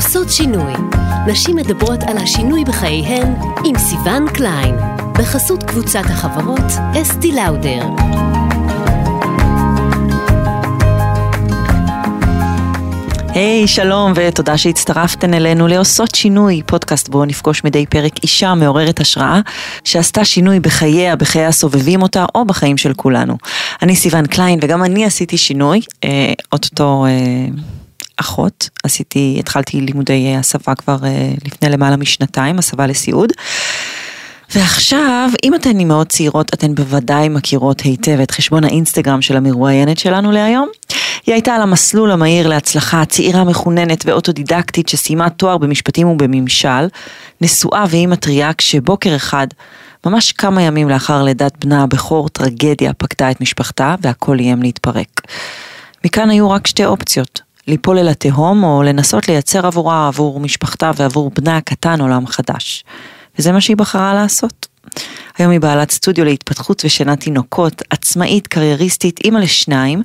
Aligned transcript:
עושות 0.00 0.30
שינוי. 0.30 0.72
נשים 1.26 1.56
מדברות 1.56 2.02
על 2.02 2.18
השינוי 2.18 2.64
בחייהן 2.64 3.34
עם 3.64 3.78
סיון 3.78 4.26
קליין, 4.34 4.74
בחסות 5.18 5.62
קבוצת 5.62 6.04
החברות 6.04 6.72
אסתי 7.02 7.32
לאודר. 7.32 7.82
היי, 13.28 13.64
hey, 13.64 13.66
שלום 13.66 14.12
ותודה 14.16 14.58
שהצטרפתן 14.58 15.34
אלינו 15.34 15.68
לעושות 15.68 16.14
שינוי, 16.14 16.62
פודקאסט 16.66 17.08
בו 17.08 17.24
נפגוש 17.24 17.64
מדי 17.64 17.86
פרק 17.86 18.12
אישה 18.22 18.54
מעוררת 18.54 19.00
השראה, 19.00 19.40
שעשתה 19.84 20.24
שינוי 20.24 20.60
בחייה, 20.60 21.16
בחיי 21.16 21.44
הסובבים 21.44 22.02
אותה 22.02 22.24
או 22.34 22.44
בחיים 22.44 22.76
של 22.76 22.94
כולנו. 22.94 23.36
אני 23.82 23.96
סיון 23.96 24.26
קליין 24.26 24.58
וגם 24.62 24.84
אני 24.84 25.04
עשיתי 25.04 25.36
שינוי, 25.36 25.80
אה, 26.04 26.32
אוטוטו 26.52 27.06
אה, 27.06 27.10
אחות, 28.20 28.68
עשיתי, 28.84 29.36
התחלתי 29.38 29.80
לימודי 29.80 30.36
הסבה 30.36 30.74
כבר 30.74 30.96
אה, 31.04 31.32
לפני 31.44 31.68
למעלה 31.68 31.96
משנתיים, 31.96 32.58
הסבה 32.58 32.86
לסיעוד. 32.86 33.32
ועכשיו, 34.54 35.30
אם 35.44 35.54
אתן 35.54 35.78
אימהות 35.78 36.08
צעירות, 36.08 36.54
אתן 36.54 36.74
בוודאי 36.74 37.28
מכירות 37.28 37.80
היטב 37.80 38.20
את 38.20 38.30
חשבון 38.30 38.64
האינסטגרם 38.64 39.22
של 39.22 39.36
המרואיינת 39.36 39.98
שלנו 39.98 40.32
להיום. 40.32 40.68
היא 41.26 41.32
הייתה 41.32 41.54
על 41.54 41.62
המסלול 41.62 42.10
המהיר 42.10 42.48
להצלחה, 42.48 43.04
צעירה 43.04 43.44
מחוננת 43.44 44.04
ואוטודידקטית 44.06 44.88
שסיימה 44.88 45.30
תואר 45.30 45.58
במשפטים 45.58 46.08
ובממשל, 46.08 46.86
נשואה 47.40 47.84
ואימא 47.90 48.14
טריה 48.14 48.50
כשבוקר 48.58 49.16
אחד, 49.16 49.46
ממש 50.06 50.32
כמה 50.32 50.62
ימים 50.62 50.88
לאחר 50.88 51.22
לידת 51.22 51.64
בנה 51.64 51.82
הבכור, 51.82 52.28
טרגדיה 52.28 52.92
פקדה 52.92 53.30
את 53.30 53.40
משפחתה 53.40 53.94
והכל 54.00 54.38
איים 54.38 54.62
להתפרק. 54.62 55.20
מכאן 56.04 56.30
היו 56.30 56.50
רק 56.50 56.66
שתי 56.66 56.84
אופציות, 56.84 57.40
ליפול 57.70 57.98
אל 57.98 58.08
התהום 58.08 58.64
או 58.64 58.82
לנסות 58.82 59.28
לייצר 59.28 59.66
עבורה, 59.66 60.08
עבור 60.08 60.40
משפחתה 60.40 60.90
ועבור 60.96 61.30
בנה 61.34 61.56
הקטן 61.56 62.00
עולם 62.00 62.26
חדש. 62.26 62.84
וזה 63.38 63.52
מה 63.52 63.60
שהיא 63.60 63.76
בחרה 63.76 64.14
לעשות. 64.14 64.66
היום 65.38 65.50
היא 65.50 65.60
בעלת 65.60 65.90
סטודיו 65.90 66.24
להתפתחות 66.24 66.84
ושינה 66.84 67.16
תינוקות, 67.16 67.82
עצמאית, 67.90 68.46
קרייריסטית, 68.46 69.20
אימא 69.24 69.38
לשניים, 69.38 70.02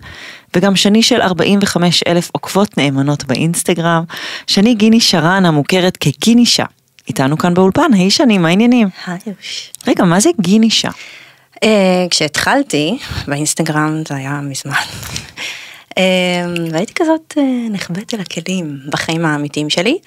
וגם 0.55 0.75
שני 0.75 1.03
של 1.03 1.21
45 1.21 2.03
אלף 2.07 2.29
עוקבות 2.31 2.77
נאמנות 2.77 3.23
באינסטגרם. 3.23 4.03
שני 4.47 4.75
גיני 4.75 4.99
שרן 4.99 5.45
המוכרת 5.45 5.97
כגינישה. 5.97 6.65
איתנו 7.07 7.37
כאן 7.37 7.53
באולפן, 7.53 7.93
היי 7.93 8.09
שני, 8.09 8.37
מה 8.37 8.47
העניינים? 8.47 8.87
היי 9.07 9.17
יוש. 9.27 9.71
רגע, 9.87 10.03
מה 10.03 10.19
זה 10.19 10.29
גינישה? 10.41 10.89
Uh, 11.55 11.67
כשהתחלתי 12.09 12.97
באינסטגרם 13.27 14.01
זה 14.07 14.15
היה 14.15 14.41
מזמן. 14.43 14.73
Uh, 15.95 16.71
והייתי 16.71 16.93
כזאת 16.93 17.33
uh, 17.37 17.41
נחבאת 17.71 18.13
אל 18.13 18.19
הכלים 18.19 18.79
בחיים 18.89 19.25
האמיתיים 19.25 19.69
שלי. 19.69 19.99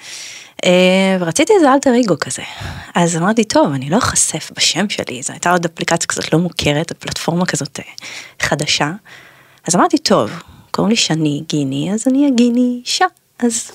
אה, 0.65 1.17
ורציתי 1.19 1.53
איזה 1.53 1.73
אלטר 1.73 1.91
אגו 2.05 2.15
כזה. 2.19 2.41
אז 2.95 3.17
אמרתי, 3.17 3.43
טוב, 3.43 3.73
אני 3.73 3.89
לא 3.89 3.97
אחשף 3.97 4.51
בשם 4.57 4.89
שלי, 4.89 5.23
זו 5.23 5.33
הייתה 5.33 5.51
עוד 5.51 5.65
אפליקציה 5.65 6.07
כזאת 6.07 6.33
לא 6.33 6.39
מוכרת, 6.39 6.91
פלטפורמה 6.91 7.45
כזאת 7.45 7.79
אה, 7.79 7.85
חדשה. 8.41 8.91
אז 9.67 9.75
אמרתי, 9.75 9.97
טוב, 9.97 10.31
קוראים 10.71 10.89
לי 10.89 10.95
שני 10.95 11.43
גיני, 11.47 11.93
אז 11.93 12.07
אני 12.07 12.19
אהיה 12.19 12.35
גיני 12.35 12.81
אישה. 12.85 13.05
אז 13.39 13.71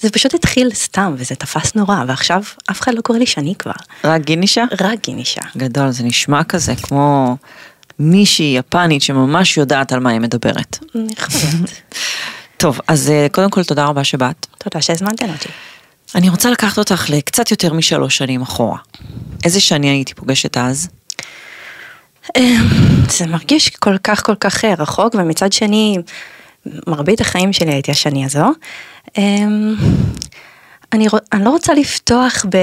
זה 0.00 0.10
פשוט 0.10 0.34
התחיל 0.34 0.70
סתם, 0.74 1.14
וזה 1.18 1.34
תפס 1.34 1.74
נורא, 1.74 2.04
ועכשיו 2.06 2.42
אף 2.70 2.80
אחד 2.80 2.94
לא 2.94 3.00
קורא 3.00 3.18
לי 3.18 3.26
שני 3.26 3.54
כבר. 3.58 3.72
רק 4.04 4.20
גינישה? 4.20 4.64
רק 4.80 5.04
גינישה. 5.04 5.40
גדול, 5.56 5.90
זה 5.90 6.04
נשמע 6.04 6.44
כזה 6.44 6.74
כמו 6.82 7.36
מישהי 8.02 8.56
יפנית 8.58 9.02
שממש 9.02 9.56
יודעת 9.56 9.92
על 9.92 10.00
מה 10.00 10.10
היא 10.10 10.20
מדברת. 10.20 10.78
טוב, 12.56 12.80
אז 12.88 13.10
אה, 13.10 13.26
קודם 13.32 13.50
כל 13.50 13.64
תודה 13.64 13.84
רבה 13.84 14.04
שבאת. 14.04 14.46
תודה 14.58 14.82
שהזמנתם 14.82 15.28
אותי. 15.28 15.48
אני 16.14 16.28
רוצה 16.28 16.50
לקחת 16.50 16.78
אותך 16.78 17.10
לקצת 17.10 17.50
יותר 17.50 17.72
משלוש 17.72 18.16
שנים 18.16 18.42
אחורה. 18.42 18.78
איזה 19.44 19.60
שני 19.60 19.88
הייתי 19.88 20.14
פוגשת 20.14 20.56
אז? 20.56 20.88
אמ, 22.36 22.68
זה 23.10 23.26
מרגיש 23.26 23.68
כל 23.68 23.98
כך 23.98 24.26
כל 24.26 24.34
כך 24.34 24.64
אה, 24.64 24.74
רחוק, 24.78 25.14
ומצד 25.14 25.52
שני, 25.52 25.98
מרבית 26.86 27.20
החיים 27.20 27.52
שלי 27.52 27.72
הייתי 27.72 27.90
השני 27.90 28.24
הזו. 28.24 28.46
אמ, 29.18 29.74
אני, 30.92 31.06
אני 31.32 31.44
לא 31.44 31.50
רוצה 31.50 31.74
לפתוח 31.74 32.46
ב, 32.50 32.58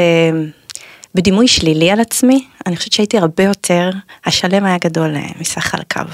בדימוי 1.15 1.47
שלילי 1.47 1.91
על 1.91 1.99
עצמי, 1.99 2.47
אני 2.65 2.77
חושבת 2.77 2.93
שהייתי 2.93 3.17
הרבה 3.17 3.43
יותר, 3.43 3.89
השלם 4.25 4.65
היה 4.65 4.77
גדול 4.77 5.15
אה, 5.15 5.27
מסך 5.39 5.59
חלקיו. 5.59 6.05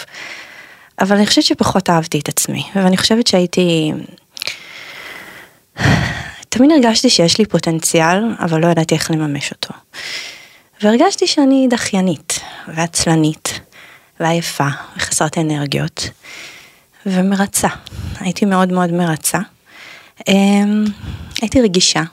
אבל 1.01 1.15
אני 1.15 1.27
חושבת 1.27 1.43
שפחות 1.43 1.89
אהבתי 1.89 2.19
את 2.19 2.29
עצמי, 2.29 2.63
ואני 2.75 2.97
חושבת 2.97 3.27
שהייתי... 3.27 3.91
תמיד 6.49 6.71
הרגשתי 6.71 7.09
שיש 7.09 7.37
לי 7.37 7.45
פוטנציאל, 7.45 8.23
אבל 8.39 8.61
לא 8.61 8.67
ידעתי 8.67 8.95
איך 8.95 9.11
לממש 9.11 9.51
אותו. 9.51 9.73
והרגשתי 10.81 11.27
שאני 11.27 11.67
דחיינית, 11.69 12.39
ועצלנית, 12.67 13.59
ועייפה, 14.19 14.67
וחסרת 14.97 15.37
אנרגיות, 15.37 16.09
ומרצה. 17.05 17.67
הייתי 18.19 18.45
מאוד 18.45 18.71
מאוד 18.71 18.91
מרצה. 18.91 19.39
אמ, 20.27 20.85
הייתי 21.41 21.61
רגישה. 21.61 22.03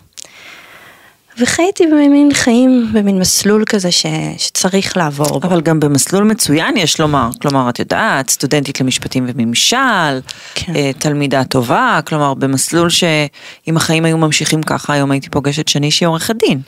וחייתי 1.38 1.86
במין 1.86 2.34
חיים, 2.34 2.88
במין 2.92 3.18
מסלול 3.18 3.64
כזה 3.66 3.90
ש, 3.90 4.06
שצריך 4.38 4.96
לעבור 4.96 5.40
בו. 5.40 5.48
אבל 5.48 5.60
גם 5.60 5.80
במסלול 5.80 6.24
מצוין 6.24 6.76
יש 6.76 7.00
לומר, 7.00 7.30
כלומר 7.42 7.68
את 7.68 7.78
יודעת, 7.78 8.30
סטודנטית 8.30 8.80
למשפטים 8.80 9.26
וממשל, 9.28 10.20
כן. 10.54 10.76
אה, 10.76 10.90
תלמידה 10.98 11.44
טובה, 11.44 12.00
כלומר 12.06 12.34
במסלול 12.34 12.90
שאם 12.90 13.76
החיים 13.76 14.04
היו 14.04 14.18
ממשיכים 14.18 14.62
ככה, 14.62 14.92
היום 14.92 15.10
הייתי 15.10 15.30
פוגשת 15.30 15.68
שני 15.68 15.90
שהיא 15.90 16.06
עורכת 16.06 16.34
דין. 16.36 16.60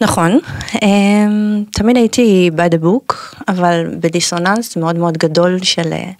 נכון, 0.00 0.38
אמ, 0.82 1.64
תמיד 1.72 1.96
הייתי 1.96 2.50
by 2.56 2.74
the 2.74 2.84
book, 2.84 3.14
אבל 3.48 3.86
בדיסוננס 4.00 4.76
מאוד 4.76 4.96
מאוד 4.96 5.18
גדול 5.18 5.58
של 5.62 5.92
אה, 5.92 6.10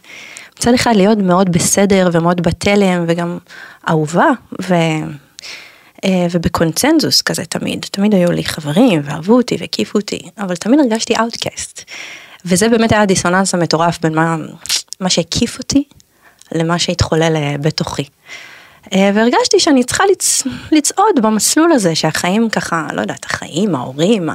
מצד 0.59 0.75
אחד 0.75 0.93
להיות 0.97 1.19
מאוד 1.19 1.53
בסדר 1.53 2.11
ומאוד 2.13 2.41
בתלם 2.41 3.05
וגם 3.09 3.39
אהובה. 3.89 4.31
ו... 4.63 4.75
אה, 6.05 6.27
ובקונצנזוס 6.31 7.23
כזה 7.23 7.45
תמיד, 7.45 7.87
תמיד 7.91 8.15
היו 8.15 8.33
לי 8.33 8.45
חברים 8.45 9.01
ואהבו 9.05 9.37
אותי 9.37 9.57
והקיפו 9.61 9.99
אותי, 9.99 10.21
אבל 10.39 10.57
תמיד 10.57 10.81
הרגשתי 10.81 11.15
outcast. 11.17 11.85
וזה 12.45 12.69
באמת 12.69 12.93
היה 12.93 13.03
הדיסוננס 13.03 13.55
המטורף 13.55 13.99
בין 14.01 14.15
מה, 14.15 14.37
מה 15.01 15.11
שהקיף 15.11 15.59
אותי 15.59 15.85
למה 16.53 16.79
שהתחולל 16.79 17.37
אה, 17.37 17.55
בתוכי. 17.61 18.05
אה, 18.95 19.11
והרגשתי 19.15 19.61
שאני 19.61 19.85
צריכה 19.85 20.05
לצ... 20.13 20.43
לצעוד 20.73 21.23
במסלול 21.23 21.73
הזה 21.73 21.95
שהחיים 21.95 22.49
ככה, 22.49 22.87
לא 22.93 23.01
יודעת, 23.01 23.25
החיים, 23.25 23.75
ההורים, 23.75 24.29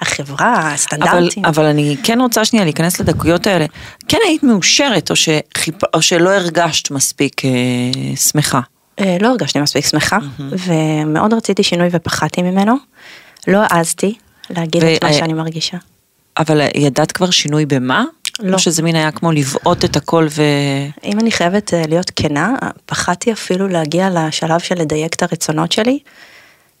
החברה, 0.00 0.72
הסטנדרטים. 0.72 1.44
אבל, 1.44 1.54
אבל 1.54 1.64
אני 1.64 1.96
כן 2.02 2.20
רוצה 2.20 2.44
שנייה 2.44 2.64
להיכנס 2.64 3.00
לדקויות 3.00 3.46
האלה. 3.46 3.66
כן 4.08 4.18
היית 4.26 4.42
מאושרת 4.42 5.10
או, 5.10 5.16
שחיפ... 5.16 5.74
או 5.94 6.02
שלא 6.02 6.30
הרגשת 6.30 6.90
מספיק 6.90 7.44
אה, 7.44 8.16
שמחה? 8.16 8.60
אה, 9.02 9.16
לא 9.20 9.28
הרגשתי 9.28 9.60
מספיק 9.60 9.86
שמחה, 9.86 10.18
ומאוד 10.38 11.34
רציתי 11.34 11.62
שינוי 11.62 11.88
ופחדתי 11.92 12.42
ממנו. 12.42 12.74
לא 13.46 13.58
העזתי 13.70 14.14
להגיד 14.50 14.84
את 14.84 15.04
מה 15.04 15.12
שאני 15.12 15.32
מרגישה. 15.32 15.76
אבל 16.38 16.60
ידעת 16.74 17.12
כבר 17.12 17.30
שינוי 17.30 17.66
במה? 17.66 18.04
לא. 18.40 18.54
או 18.54 18.58
שזה 18.58 18.82
מין 18.82 18.96
היה 18.96 19.10
כמו 19.10 19.32
לבעוט 19.32 19.84
את 19.84 19.96
הכל 19.96 20.26
ו... 20.30 20.42
אם 21.04 21.20
אני 21.20 21.30
חייבת 21.30 21.74
אה, 21.74 21.82
להיות 21.88 22.10
כנה, 22.16 22.54
פחדתי 22.86 23.32
אפילו 23.32 23.68
להגיע 23.68 24.08
לשלב 24.10 24.60
של 24.60 24.74
לדייק 24.74 25.14
את 25.14 25.22
הרצונות 25.22 25.72
שלי, 25.72 25.98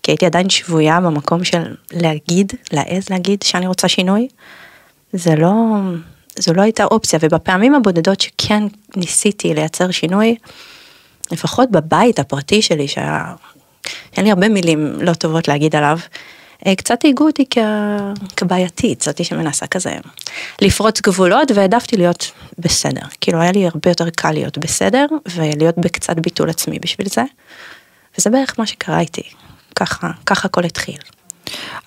כי 0.02 0.10
הייתי 0.10 0.26
עדיין 0.26 0.50
שבויה 0.50 1.00
במקום 1.00 1.44
של 1.44 1.74
להגיד, 1.92 2.52
להעז 2.72 3.10
להגיד 3.10 3.42
שאני 3.42 3.66
רוצה 3.66 3.88
שינוי. 3.88 4.28
זה 5.12 5.36
לא, 5.36 5.54
זו 6.38 6.52
לא 6.54 6.62
הייתה 6.62 6.84
אופציה, 6.84 7.18
ובפעמים 7.22 7.74
הבודדות 7.74 8.20
שכן 8.20 8.62
ניסיתי 8.96 9.54
לייצר 9.54 9.90
שינוי, 9.90 10.36
לפחות 11.30 11.70
בבית 11.70 12.18
הפרטי 12.18 12.62
שלי, 12.62 12.88
שהיה, 12.88 13.34
אין 14.16 14.24
לי 14.24 14.30
הרבה 14.30 14.48
מילים 14.48 14.92
לא 15.00 15.14
טובות 15.14 15.48
להגיד 15.48 15.76
עליו, 15.76 15.98
אה, 16.66 16.74
קצת 16.74 17.02
היגעו 17.02 17.26
אותי 17.26 17.44
כ... 17.50 17.58
כבעייתית, 18.36 19.02
זאתי 19.02 19.24
שמנסה 19.24 19.66
כזה 19.66 19.96
לפרוץ 20.62 21.00
גבולות 21.00 21.50
והעדפתי 21.54 21.96
להיות 21.96 22.32
בסדר. 22.58 23.06
כאילו 23.20 23.40
היה 23.40 23.52
לי 23.52 23.66
הרבה 23.66 23.90
יותר 23.90 24.10
קל 24.10 24.32
להיות 24.32 24.58
בסדר 24.58 25.06
ולהיות 25.34 25.78
בקצת 25.78 26.16
ביטול 26.16 26.50
עצמי 26.50 26.78
בשביל 26.78 27.06
זה. 27.08 27.22
וזה 28.18 28.30
בערך 28.30 28.54
מה 28.58 28.66
שקרה 28.66 29.00
איתי, 29.00 29.22
ככה, 29.76 30.10
ככה 30.26 30.48
הכל 30.48 30.64
התחיל. 30.64 30.98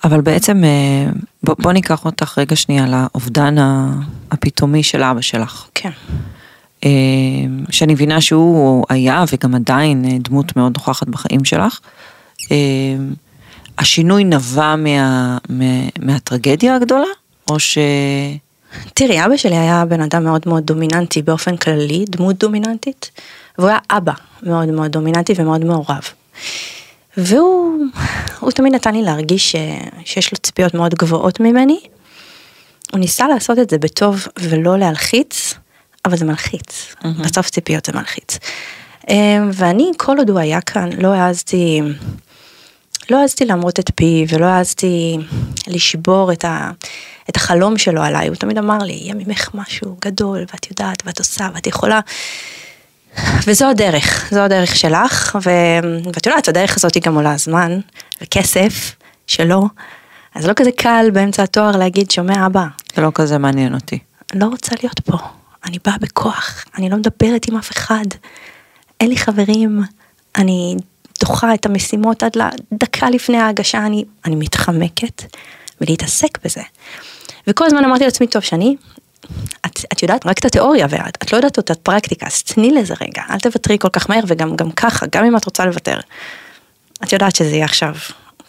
אבל 0.04 0.20
בעצם 0.20 0.64
אה, 0.64 1.10
בוא, 1.42 1.54
בוא 1.58 1.72
ניקח 1.72 2.04
אותך 2.04 2.38
רגע 2.38 2.56
שנייה 2.56 2.86
לאובדן 2.86 3.54
הפתאומי 4.30 4.82
של 4.82 5.02
אבא 5.02 5.20
שלך. 5.20 5.66
כן. 5.74 5.90
אה, 6.84 6.90
שאני 7.70 7.92
מבינה 7.92 8.20
שהוא 8.20 8.84
היה 8.88 9.24
וגם 9.32 9.54
עדיין 9.54 10.04
אה, 10.04 10.16
דמות 10.18 10.56
מאוד 10.56 10.72
נוכחת 10.76 11.08
בחיים 11.08 11.44
שלך. 11.44 11.80
אה, 12.50 12.56
השינוי 13.78 14.24
נבע 14.24 14.76
מה, 14.76 15.38
מה, 15.48 15.64
מהטרגדיה 16.00 16.74
הגדולה, 16.74 17.06
או 17.50 17.60
ש... 17.60 17.78
תראי, 18.94 19.24
אבא 19.24 19.36
שלי 19.36 19.56
היה 19.56 19.84
בן 19.84 20.00
אדם 20.00 20.24
מאוד 20.24 20.42
מאוד 20.46 20.66
דומיננטי 20.66 21.22
באופן 21.22 21.56
כללי, 21.56 22.04
דמות 22.08 22.38
דומיננטית, 22.38 23.10
והוא 23.58 23.68
היה 23.68 23.78
אבא 23.90 24.12
מאוד 24.42 24.68
מאוד 24.68 24.92
דומיננטי 24.92 25.32
ומאוד 25.36 25.64
מעורב. 25.64 26.02
והוא 27.16 27.84
הוא 28.40 28.50
תמיד 28.50 28.74
נתן 28.74 28.94
לי 28.94 29.02
להרגיש 29.02 29.52
ש, 29.52 29.56
שיש 30.04 30.32
לו 30.32 30.38
ציפיות 30.38 30.74
מאוד 30.74 30.94
גבוהות 30.94 31.40
ממני. 31.40 31.80
הוא 32.92 33.00
ניסה 33.00 33.28
לעשות 33.28 33.58
את 33.58 33.70
זה 33.70 33.78
בטוב 33.78 34.26
ולא 34.38 34.78
להלחיץ, 34.78 35.54
אבל 36.06 36.16
זה 36.16 36.24
מלחיץ. 36.24 36.94
Mm-hmm. 36.94 37.06
בסוף 37.24 37.50
ציפיות 37.50 37.84
זה 37.84 37.92
מלחיץ. 37.92 38.38
אמ, 39.08 39.50
ואני, 39.52 39.90
כל 39.96 40.18
עוד 40.18 40.30
הוא 40.30 40.38
היה 40.38 40.60
כאן, 40.60 40.90
לא 40.98 41.14
העזתי, 41.14 41.80
לא 43.10 43.20
העזתי 43.20 43.44
להמרות 43.44 43.80
את 43.80 43.90
פי 43.94 44.26
ולא 44.28 44.46
העזתי 44.46 45.18
לשבור 45.66 46.32
את, 46.32 46.44
ה, 46.44 46.70
את 47.30 47.36
החלום 47.36 47.78
שלו 47.78 48.02
עליי. 48.02 48.28
הוא 48.28 48.36
תמיד 48.36 48.58
אמר 48.58 48.78
לי, 48.78 48.92
יהיה 48.92 49.14
ממך 49.14 49.50
משהו 49.54 49.96
גדול, 50.04 50.44
ואת 50.52 50.70
יודעת, 50.70 51.02
ואת 51.06 51.18
עושה, 51.18 51.48
ואת 51.54 51.66
יכולה. 51.66 52.00
וזו 53.46 53.70
הדרך, 53.70 54.28
זו 54.30 54.40
הדרך 54.40 54.76
שלך, 54.76 55.38
ו... 55.44 55.50
ואת 56.14 56.26
יודעת, 56.26 56.48
הדרך 56.48 56.76
הזאת 56.76 56.94
היא 56.94 57.02
גם 57.02 57.14
עולה 57.14 57.36
זמן 57.36 57.80
וכסף 58.22 58.94
שלא, 59.26 59.62
אז 60.34 60.46
לא 60.46 60.52
כזה 60.56 60.70
קל 60.72 61.06
באמצע 61.12 61.42
התואר 61.42 61.76
להגיד, 61.76 62.10
שומע 62.10 62.46
אבא. 62.46 62.64
זה 62.94 63.02
לא 63.02 63.10
כזה 63.14 63.38
מעניין 63.38 63.74
אותי. 63.74 63.98
לא 64.34 64.46
רוצה 64.46 64.74
להיות 64.82 65.00
פה, 65.00 65.16
אני 65.66 65.78
באה 65.84 65.98
בכוח, 66.00 66.64
אני 66.78 66.90
לא 66.90 66.96
מדברת 66.96 67.48
עם 67.48 67.56
אף 67.56 67.70
אחד, 67.70 68.04
אין 69.00 69.08
לי 69.08 69.16
חברים, 69.16 69.82
אני 70.36 70.76
דוחה 71.20 71.54
את 71.54 71.66
המשימות 71.66 72.22
עד 72.22 72.32
לדקה 72.36 73.10
לפני 73.10 73.38
ההגשה, 73.38 73.86
אני, 73.86 74.04
אני 74.24 74.36
מתחמקת 74.36 75.22
ולהתעסק 75.80 76.38
בזה. 76.44 76.62
וכל 77.46 77.64
הזמן 77.66 77.84
אמרתי 77.84 78.04
לעצמי, 78.04 78.26
טוב, 78.26 78.42
שאני 78.42 78.76
את, 79.66 79.78
את 79.92 80.02
יודעת 80.02 80.26
רק 80.26 80.38
את 80.38 80.44
התיאוריה 80.44 80.86
ואת 80.90 81.16
את 81.22 81.32
לא 81.32 81.36
יודעת 81.38 81.56
אותה 81.56 81.74
פרקטיקה, 81.74 82.26
אז 82.26 82.42
תני 82.42 82.70
לזה 82.70 82.94
רגע, 83.00 83.22
אל 83.30 83.38
תוותרי 83.38 83.78
כל 83.78 83.88
כך 83.88 84.10
מהר 84.10 84.20
וגם 84.26 84.56
גם 84.56 84.70
ככה, 84.70 85.06
גם 85.12 85.24
אם 85.24 85.36
את 85.36 85.44
רוצה 85.44 85.64
לוותר. 85.64 86.00
את 87.04 87.12
יודעת 87.12 87.36
שזה 87.36 87.50
יהיה 87.50 87.64
עכשיו 87.64 87.94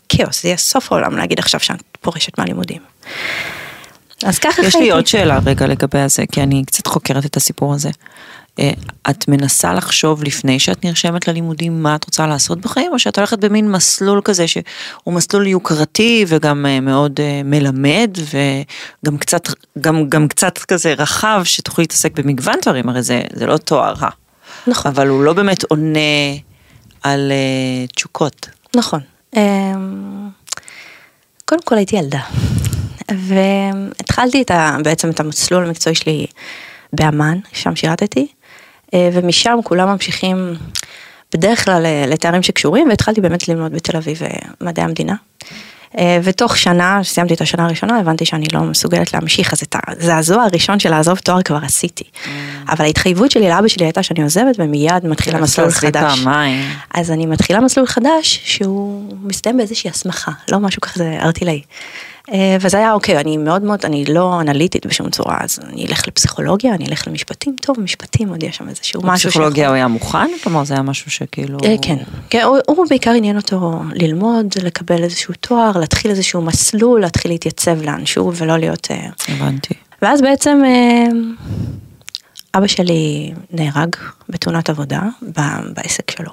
כאוס, 0.09 0.41
זה 0.41 0.47
יהיה 0.47 0.57
סוף 0.57 0.91
העולם 0.91 1.17
להגיד 1.17 1.39
עכשיו 1.39 1.59
שאת 1.59 1.81
פורשת 2.01 2.37
מהלימודים. 2.37 2.81
אז 4.23 4.39
ככה 4.39 4.51
חייתי. 4.51 4.67
יש 4.67 4.75
לי 4.75 4.91
עוד 4.91 5.07
שאלה 5.07 5.39
רגע 5.45 5.67
לגבי 5.67 5.99
הזה, 5.99 6.23
כי 6.31 6.43
אני 6.43 6.63
קצת 6.65 6.87
חוקרת 6.87 7.25
את 7.25 7.37
הסיפור 7.37 7.73
הזה. 7.73 7.89
אה, 8.59 8.71
את 9.09 9.27
מנסה 9.27 9.73
לחשוב 9.73 10.23
לפני 10.23 10.59
שאת 10.59 10.85
נרשמת 10.85 11.27
ללימודים 11.27 11.83
מה 11.83 11.95
את 11.95 12.05
רוצה 12.05 12.27
לעשות 12.27 12.61
בחיים, 12.61 12.91
או 12.93 12.99
שאת 12.99 13.17
הולכת 13.17 13.39
במין 13.39 13.71
מסלול 13.71 14.21
כזה 14.23 14.47
שהוא 14.47 14.63
מסלול 15.13 15.47
יוקרתי 15.47 16.25
וגם 16.27 16.65
אה, 16.65 16.79
מאוד 16.79 17.19
אה, 17.19 17.41
מלמד 17.43 18.17
וגם 18.17 19.17
קצת, 19.17 19.49
גם, 19.81 20.09
גם 20.09 20.27
קצת 20.27 20.57
כזה 20.57 20.93
רחב 20.93 21.41
שתוכלי 21.43 21.81
להתעסק 21.83 22.19
במגוון 22.19 22.55
דברים, 22.61 22.89
הרי 22.89 23.03
זה, 23.03 23.21
זה 23.33 23.45
לא 23.45 23.57
תואר 23.57 23.93
רע. 23.93 24.09
נכון. 24.67 24.91
אבל 24.91 25.07
הוא 25.07 25.23
לא 25.23 25.33
באמת 25.33 25.63
עונה 25.63 25.99
על 27.03 27.31
uh, 27.31 27.95
תשוקות. 27.95 28.49
נכון. 28.75 28.99
Um, 29.35 29.37
קודם 31.45 31.61
כל 31.61 31.75
הייתי 31.75 31.95
ילדה, 31.95 32.19
והתחלתי 33.11 34.41
את 34.41 34.51
ה, 34.51 34.77
בעצם 34.83 35.09
את 35.09 35.19
המסלול 35.19 35.65
המקצועי 35.65 35.95
שלי 35.95 36.25
באמ"ן, 36.93 37.37
שם 37.53 37.75
שירתתי, 37.75 38.27
אה, 38.93 39.09
ומשם 39.13 39.59
כולם 39.63 39.87
ממשיכים 39.87 40.53
בדרך 41.33 41.65
כלל 41.65 41.85
אה, 41.85 42.05
לתארים 42.07 42.43
שקשורים, 42.43 42.89
והתחלתי 42.89 43.21
באמת 43.21 43.47
ללמוד 43.47 43.71
בתל 43.71 43.97
אביב 43.97 44.23
אה, 44.23 44.29
מדעי 44.61 44.85
המדינה. 44.85 45.15
ותוך 46.23 46.57
שנה, 46.57 46.99
סיימתי 47.03 47.33
את 47.33 47.41
השנה 47.41 47.65
הראשונה, 47.65 47.99
הבנתי 47.99 48.25
שאני 48.25 48.45
לא 48.53 48.59
מסוגלת 48.61 49.13
להמשיך, 49.13 49.53
אז 49.53 49.61
את 49.61 49.75
הזעזוע 49.87 50.43
הראשון 50.43 50.79
של 50.79 50.89
לעזוב 50.89 51.17
תואר 51.17 51.41
כבר 51.41 51.59
עשיתי. 51.63 52.03
Mm. 52.03 52.27
אבל 52.71 52.85
ההתחייבות 52.85 53.31
שלי 53.31 53.49
לאבא 53.49 53.67
שלי 53.67 53.85
הייתה 53.85 54.03
שאני 54.03 54.23
עוזבת 54.23 54.55
ומיד 54.59 55.05
מתחילה 55.05 55.41
מסלול 55.41 55.69
חדש. 55.69 56.19
אז 56.93 57.11
אני 57.11 57.25
מתחילה 57.25 57.59
מסלול 57.59 57.87
חדש 57.87 58.41
שהוא 58.43 59.13
מסתיים 59.23 59.57
באיזושהי 59.57 59.89
הסמכה, 59.89 60.31
לא 60.51 60.59
משהו 60.59 60.81
כזה 60.81 61.17
ארטילאי. 61.21 61.61
אה, 62.33 62.57
וזה 62.61 62.77
היה 62.77 62.93
אוקיי, 62.93 63.19
אני 63.19 63.37
מאוד 63.37 63.63
מאוד, 63.63 63.85
אני 63.85 64.05
לא 64.05 64.41
אנליטית 64.41 64.85
בשום 64.85 65.09
צורה, 65.09 65.37
אז 65.41 65.59
אני 65.63 65.85
אלך 65.85 66.07
לפסיכולוגיה, 66.07 66.73
אני 66.73 66.85
אלך 66.85 67.07
למשפטים, 67.07 67.55
טוב, 67.61 67.79
משפטים 67.79 68.29
עוד 68.29 68.43
יש 68.43 68.57
שם 68.57 68.69
איזשהו 68.69 69.01
משהו. 69.03 69.29
פסיכולוגיה 69.29 69.67
הוא 69.67 69.75
היה 69.75 69.87
מוכן? 69.87 70.27
כלומר 70.43 70.63
זה 70.63 70.73
היה 70.73 70.83
משהו 70.83 71.11
שכאילו... 71.11 71.57
אה, 71.63 71.75
כן, 71.81 71.97
כן 72.29 72.41
הוא, 72.43 72.57
הוא 72.67 72.85
בעיקר 72.89 73.11
עניין 73.11 73.37
אותו 73.37 73.81
ללמוד, 73.93 74.45
לקבל 74.63 75.03
איזשהו 75.03 75.33
תואר, 75.39 75.71
להתחיל 75.79 76.11
איזשהו 76.11 76.41
מסלול, 76.41 77.01
להתחיל 77.01 77.31
להתייצב 77.31 77.81
לאנשהו 77.81 78.35
ולא 78.35 78.57
להיות... 78.57 78.87
אה, 78.91 79.07
הבנתי. 79.27 79.73
ואז 80.01 80.21
בעצם 80.21 80.61
אבא 82.55 82.67
שלי 82.67 83.33
נהרג 83.51 83.95
בתאונת 84.29 84.69
עבודה 84.69 85.01
בעסק 85.73 86.11
שלו. 86.11 86.31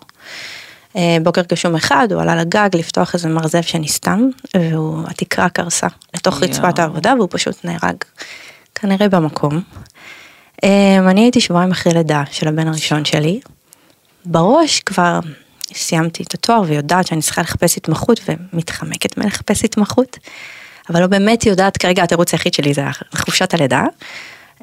אה, 0.97 1.17
בוקר 1.23 1.43
גשום 1.49 1.75
אחד, 1.75 2.09
הוא 2.13 2.23
עלה 2.23 2.37
לגג 2.37 2.69
לפתוח 2.75 3.15
איזה 3.15 3.29
מרזב 3.29 3.63
שנסתם, 3.63 4.29
והתקרה 4.55 5.49
קרסה 5.49 5.87
לתוך 6.15 6.43
רצפת 6.43 6.79
העבודה 6.79 7.15
והוא 7.19 7.29
פשוט 7.31 7.65
נהרג, 7.65 7.97
כנראה 8.75 9.09
במקום. 9.09 9.63
אה, 10.65 11.11
אני 11.11 11.21
הייתי 11.21 11.41
שבועיים 11.41 11.71
אחרי 11.71 11.95
לידה 11.95 12.23
של 12.31 12.49
הבן 12.49 12.69
הראשון 12.69 13.05
שלי. 13.05 13.41
בראש 14.25 14.81
כבר 14.81 15.21
סיימתי 15.75 16.23
את 16.23 16.35
התואר 16.35 16.63
ויודעת 16.67 17.07
שאני 17.07 17.23
צריכה 17.23 17.43
לחפש 17.43 17.77
התמחות 17.77 18.21
ומתחמקת 18.29 19.19
מלחפש 19.19 19.65
התמחות, 19.65 20.19
אבל 20.91 21.01
לא 21.01 21.07
באמת 21.07 21.47
יודעת, 21.47 21.77
כרגע 21.77 22.03
התירוץ 22.03 22.33
היחיד 22.33 22.55
שלי 22.55 22.75
זה 22.75 22.85
חופשת 23.17 23.55
הלידה, 23.55 23.85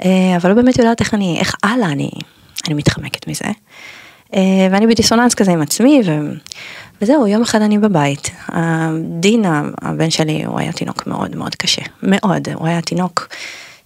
אה, 0.06 0.38
אבל 0.38 0.50
לא 0.50 0.56
באמת 0.56 0.78
יודעת 0.78 1.00
איך 1.00 1.14
אני, 1.14 1.40
איך 1.40 1.56
הלאה 1.64 1.92
אני, 1.92 2.12
אני 2.68 2.74
מתחמקת 2.74 3.28
מזה. 3.28 3.46
אה, 4.36 4.68
ואני 4.72 4.88
בדיסוננס 4.88 5.34
כזה 5.34 5.52
עם 5.52 5.62
עצמי, 5.62 6.02
ו... 6.06 6.12
וזהו, 7.02 7.28
יום 7.28 7.42
אחד 7.42 7.62
אני 7.62 7.78
בבית. 7.78 8.32
דין, 9.20 9.46
הבן 9.82 10.10
שלי, 10.10 10.44
הוא 10.46 10.60
היה 10.60 10.72
תינוק 10.72 11.08
מאוד 11.08 11.36
מאוד 11.36 11.56
קשה, 11.56 11.82
מאוד, 12.04 12.50
הוא 12.54 12.68
היה 12.68 12.82
תינוק 12.82 13.28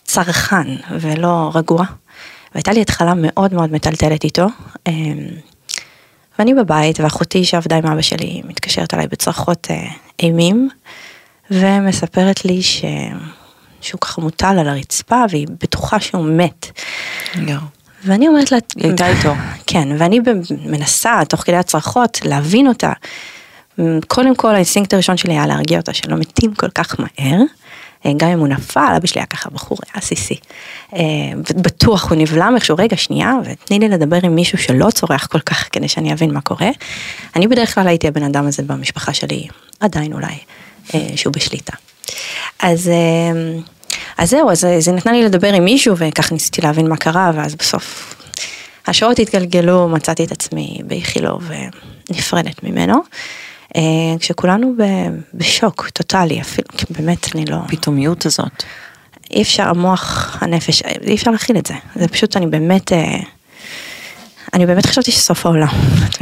צרכן 0.04 0.68
ולא 1.00 1.52
רגוע. 1.56 1.86
והייתה 2.56 2.74
לי 2.74 2.82
התחלה 2.82 3.14
מאוד 3.18 3.54
מאוד 3.54 3.72
מטלטלת 3.72 4.24
איתו. 4.24 4.48
אה, 4.88 4.94
ואני 6.40 6.54
בבית, 6.54 7.00
ואחותי 7.00 7.46
שעבדה 7.46 7.78
עם 7.78 7.86
אבא 7.86 8.02
שלי 8.02 8.42
מתקשרת 8.46 8.94
אליי 8.94 9.08
בצרחות 9.08 9.68
אה, 9.72 9.88
אימים, 10.20 10.70
ומספרת 11.52 12.46
לי 12.46 12.62
ש... 12.62 12.84
שהוא 13.82 14.02
ככה 14.02 14.22
מוטל 14.22 14.60
על 14.60 14.68
הרצפה, 14.68 15.24
והיא 15.30 15.48
בטוחה 15.62 16.00
שהוא 16.00 16.26
מת. 16.26 16.82
יו. 17.36 17.58
ואני 18.06 18.28
אומרת 18.28 18.52
לה, 18.52 18.58
היא 18.76 18.86
הייתה 18.86 19.08
איתו. 19.08 19.34
כן, 19.68 19.88
ואני 19.98 20.20
מנסה, 20.66 21.20
תוך 21.30 21.42
כדי 21.42 21.56
הצרחות, 21.56 22.20
להבין 22.26 22.68
אותה. 22.68 22.92
קודם 24.08 24.36
כל, 24.36 24.54
האינסטינקט 24.54 24.94
הראשון 24.94 25.18
שלי 25.18 25.34
היה 25.34 25.48
להרגיע 25.48 25.80
אותה 25.80 25.94
שלא 25.94 26.18
מתים 26.18 26.54
כל 26.54 26.70
כך 26.70 27.00
מהר. 27.00 27.42
אה, 28.06 28.12
גם 28.18 28.30
אם 28.30 28.40
הוא 28.40 28.48
נפל, 28.48 28.94
אבא 28.98 29.08
שלי 29.08 29.22
היה 29.22 29.26
ככה 29.26 29.50
בחור, 29.50 29.78
היה 29.94 30.02
סיסי. 30.02 30.36
אה, 30.96 31.00
בטוח 31.56 32.10
הוא 32.10 32.18
נבלם 32.18 32.54
איכשהו, 32.56 32.76
רגע 32.80 32.98
שנייה, 32.98 33.34
ותני 33.46 33.80
לי 33.80 33.90
לדבר 33.90 34.18
עם 34.24 34.36
מישהו 34.36 34.58
שלא 34.58 34.90
צורח 34.90 35.26
כל 35.26 35.40
כך 35.40 35.70
כדי 35.72 35.88
שאני 35.88 36.14
אבין 36.14 36.34
מה 36.34 36.42
קורה. 36.42 36.70
אני 37.36 37.48
בדרך 37.48 37.76
כלל 37.76 37.88
הייתי 37.88 38.08
הבן 38.08 38.24
אדם 38.24 38.48
הזה 38.48 38.64
במשפחה 38.64 39.14
שלי, 39.14 39.48
עדיין 39.80 40.14
אולי, 40.14 40.36
אה, 40.94 41.08
שהוא 41.16 41.34
בשליטה. 41.34 41.74
אז 42.60 42.92
אז 44.18 44.30
זהו, 44.30 44.52
אז 44.52 44.68
זה 44.80 44.92
נתנה 44.92 45.12
לי 45.12 45.24
לדבר 45.24 45.54
עם 45.54 45.66
מישהו 45.66 45.98
וכך 45.98 46.32
ניסיתי 46.32 46.62
להבין 46.62 46.90
מה 46.90 46.98
קרה 46.98 47.32
ואז 47.36 47.56
בסוף 47.56 48.16
השעות 48.88 49.20
התגלגלו, 49.20 49.90
מצאתי 49.90 50.24
את 50.24 50.32
עצמי 50.32 50.82
באיכילוב 50.88 51.50
ונפרדת 52.10 52.64
ממנו. 52.64 53.02
אה, 53.76 53.82
כשכולנו 54.20 54.74
בשוק 55.34 55.90
טוטאלי, 55.90 56.42
אפילו, 56.42 56.68
באמת 56.90 57.36
אני 57.36 57.46
לא... 57.46 57.58
פתאומיות 57.68 58.26
הזאת. 58.26 58.64
אי 59.32 59.42
אפשר, 59.42 59.70
המוח, 59.70 60.38
הנפש, 60.42 60.82
אי 61.08 61.16
אפשר 61.16 61.32
להכיל 61.32 61.58
את 61.58 61.66
זה. 61.66 61.74
זה 61.96 62.08
פשוט, 62.08 62.38
אני 62.38 62.48
באמת, 62.48 62.94
אה, 62.94 63.20
אני 64.54 64.66
באמת 64.66 64.86
חשבתי 64.86 65.12
שסוף 65.12 65.46
העולם. 65.46 65.68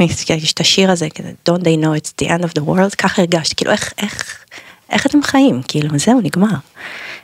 יש 0.30 0.52
את 0.52 0.60
השיר 0.60 0.90
הזה, 0.90 1.08
כזה, 1.10 1.32
Don't 1.48 1.62
they 1.62 1.84
know 1.84 2.00
it's 2.00 2.24
the 2.24 2.28
end 2.28 2.42
of 2.42 2.60
the 2.60 2.62
world, 2.66 2.96
ככה 2.98 3.22
הרגשתי, 3.22 3.54
כאילו 3.54 3.72
איך, 3.72 3.92
איך, 4.02 4.44
איך 4.90 5.06
אתם 5.06 5.22
חיים? 5.22 5.60
כאילו, 5.68 5.98
זהו, 5.98 6.20
נגמר. 6.20 6.54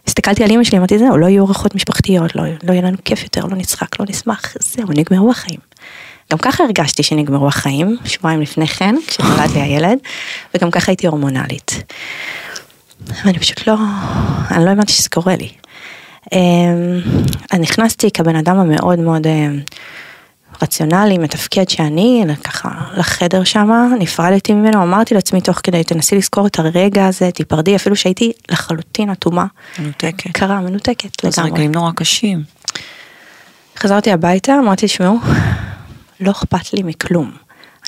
הסתכלתי 0.06 0.44
על 0.44 0.50
אמא 0.50 0.64
שלי, 0.64 0.78
אמרתי, 0.78 0.98
זהו, 0.98 1.16
לא 1.16 1.26
יהיו 1.26 1.42
אורחות 1.42 1.74
משפחתיות, 1.74 2.36
לא, 2.36 2.42
לא 2.62 2.72
יהיה 2.72 2.82
לנו 2.82 2.96
כיף 3.04 3.22
יותר, 3.22 3.46
לא 3.46 3.56
נצחק, 3.56 4.00
לא 4.00 4.06
נשמח, 4.08 4.54
זהו, 4.60 4.88
נגמרו 4.88 5.30
החיים. 5.30 5.58
גם 6.32 6.38
ככה 6.38 6.64
הרגשתי 6.64 7.02
שנגמרו 7.02 7.48
החיים, 7.48 7.96
שבועיים 8.04 8.40
לפני 8.40 8.66
כן, 8.66 8.94
כשנולד 9.06 9.50
לי 9.54 9.60
הילד, 9.60 9.98
וגם 10.54 10.70
ככה 10.70 10.92
הייתי 10.92 11.06
הורמונלית. 11.06 11.82
ואני 13.24 13.38
פשוט 13.38 13.66
לא, 13.66 13.74
אני 14.50 14.64
לא 14.64 14.70
האמנתי 14.70 14.92
שזה 14.92 15.08
קורה 15.08 15.36
לי. 15.36 15.48
אמ, 16.32 17.00
אני 17.52 17.62
נכנסתי 17.62 18.10
כבן 18.10 18.36
אדם 18.36 18.56
המאוד 18.56 18.98
מאוד 18.98 19.26
אמ, 19.26 19.60
רציונלי, 20.62 21.18
מתפקד 21.18 21.68
שאני, 21.68 22.24
ככה 22.44 22.68
לחדר 22.96 23.44
שמה, 23.44 23.86
נפרדתי 23.98 24.52
ממנו, 24.52 24.82
אמרתי 24.82 25.14
לעצמי 25.14 25.40
תוך 25.40 25.60
כדי, 25.62 25.84
תנסי 25.84 26.16
לזכור 26.16 26.46
את 26.46 26.58
הרגע 26.58 27.06
הזה, 27.06 27.30
תיפרדי, 27.30 27.76
אפילו 27.76 27.96
שהייתי 27.96 28.32
לחלוטין 28.50 29.10
אטומה. 29.10 29.46
מנותקת. 29.78 30.30
קרה, 30.32 30.60
מנותקת 30.60 31.24
לגמרי. 31.24 31.32
זה 31.32 31.42
רגעים 31.42 31.72
נורא 31.72 31.92
קשים. 31.96 32.42
חזרתי 33.78 34.12
הביתה, 34.12 34.58
אמרתי, 34.58 34.86
תשמעו, 34.86 35.16
לא 36.20 36.30
אכפת 36.30 36.72
לי 36.72 36.82
מכלום. 36.82 37.30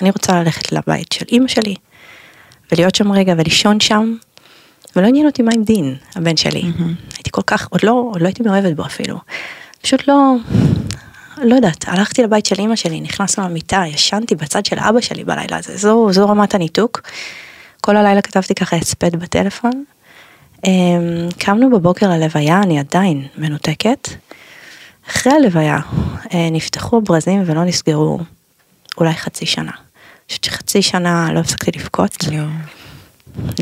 אני 0.01 0.09
רוצה 0.09 0.43
ללכת 0.43 0.71
לבית 0.71 1.11
של 1.11 1.25
אימא 1.31 1.47
שלי. 1.47 1.75
ולהיות 2.71 2.95
שם 2.95 3.11
רגע 3.11 3.33
ולישון 3.37 3.79
שם, 3.79 4.15
ולא 4.95 5.07
עניין 5.07 5.25
אותי 5.25 5.41
מה 5.41 5.51
עם 5.55 5.63
דין, 5.63 5.95
הבן 6.15 6.37
שלי. 6.37 6.61
Mm-hmm. 6.61 7.13
הייתי 7.17 7.29
כל 7.31 7.41
כך, 7.47 7.67
עוד 7.69 7.83
לא, 7.83 7.91
עוד 7.91 8.21
לא 8.21 8.25
הייתי 8.27 8.43
מאוהבת 8.43 8.75
בו 8.75 8.85
אפילו. 8.85 9.17
פשוט 9.81 10.07
לא, 10.07 10.35
לא 11.43 11.55
יודעת, 11.55 11.85
הלכתי 11.87 12.23
לבית 12.23 12.45
של 12.45 12.55
אימא 12.59 12.75
שלי, 12.75 13.01
נכנסנו 13.01 13.43
למיטה, 13.43 13.83
ישנתי 13.87 14.35
בצד 14.35 14.65
של 14.65 14.79
אבא 14.79 15.01
שלי 15.01 15.23
בלילה 15.23 15.57
הזה, 15.57 15.77
זו, 15.77 16.07
זו 16.11 16.27
רמת 16.27 16.55
הניתוק. 16.55 17.01
כל 17.81 17.97
הלילה 17.97 18.21
כתבתי 18.21 18.55
ככה 18.55 18.75
הספד 18.75 19.15
בטלפון. 19.15 19.83
אמ, 20.65 21.29
קמנו 21.37 21.69
בבוקר 21.71 22.09
ללוויה, 22.09 22.61
אני 22.61 22.79
עדיין 22.79 23.27
מנותקת. 23.37 24.09
אחרי 25.09 25.33
הלוויה 25.33 25.79
אה, 26.33 26.49
נפתחו 26.51 26.97
הברזים 26.97 27.43
ולא 27.45 27.63
נסגרו 27.63 28.19
אולי 28.97 29.13
חצי 29.13 29.45
שנה. 29.45 29.71
חושבת 30.27 30.43
שחצי 30.43 30.81
שנה 30.81 31.33
לא 31.33 31.39
הפסקתי 31.39 31.71
לבכות. 31.79 32.17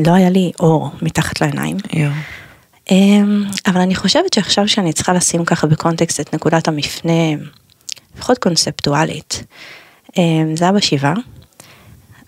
לא 0.06 0.12
היה 0.14 0.30
לי 0.30 0.52
עור 0.60 0.90
מתחת 1.02 1.40
לעיניים. 1.40 1.76
אמ, 2.90 3.44
אבל 3.66 3.80
אני 3.80 3.94
חושבת 3.94 4.32
שעכשיו 4.32 4.68
שאני 4.68 4.92
צריכה 4.92 5.12
לשים 5.12 5.44
ככה 5.44 5.66
בקונטקסט 5.66 6.20
את 6.20 6.34
נקודת 6.34 6.68
המפנה, 6.68 7.12
לפחות 8.16 8.38
קונספטואלית. 8.38 9.44
אמ, 10.18 10.56
זה 10.56 10.64
היה 10.64 10.72
בשבעה. 10.72 11.14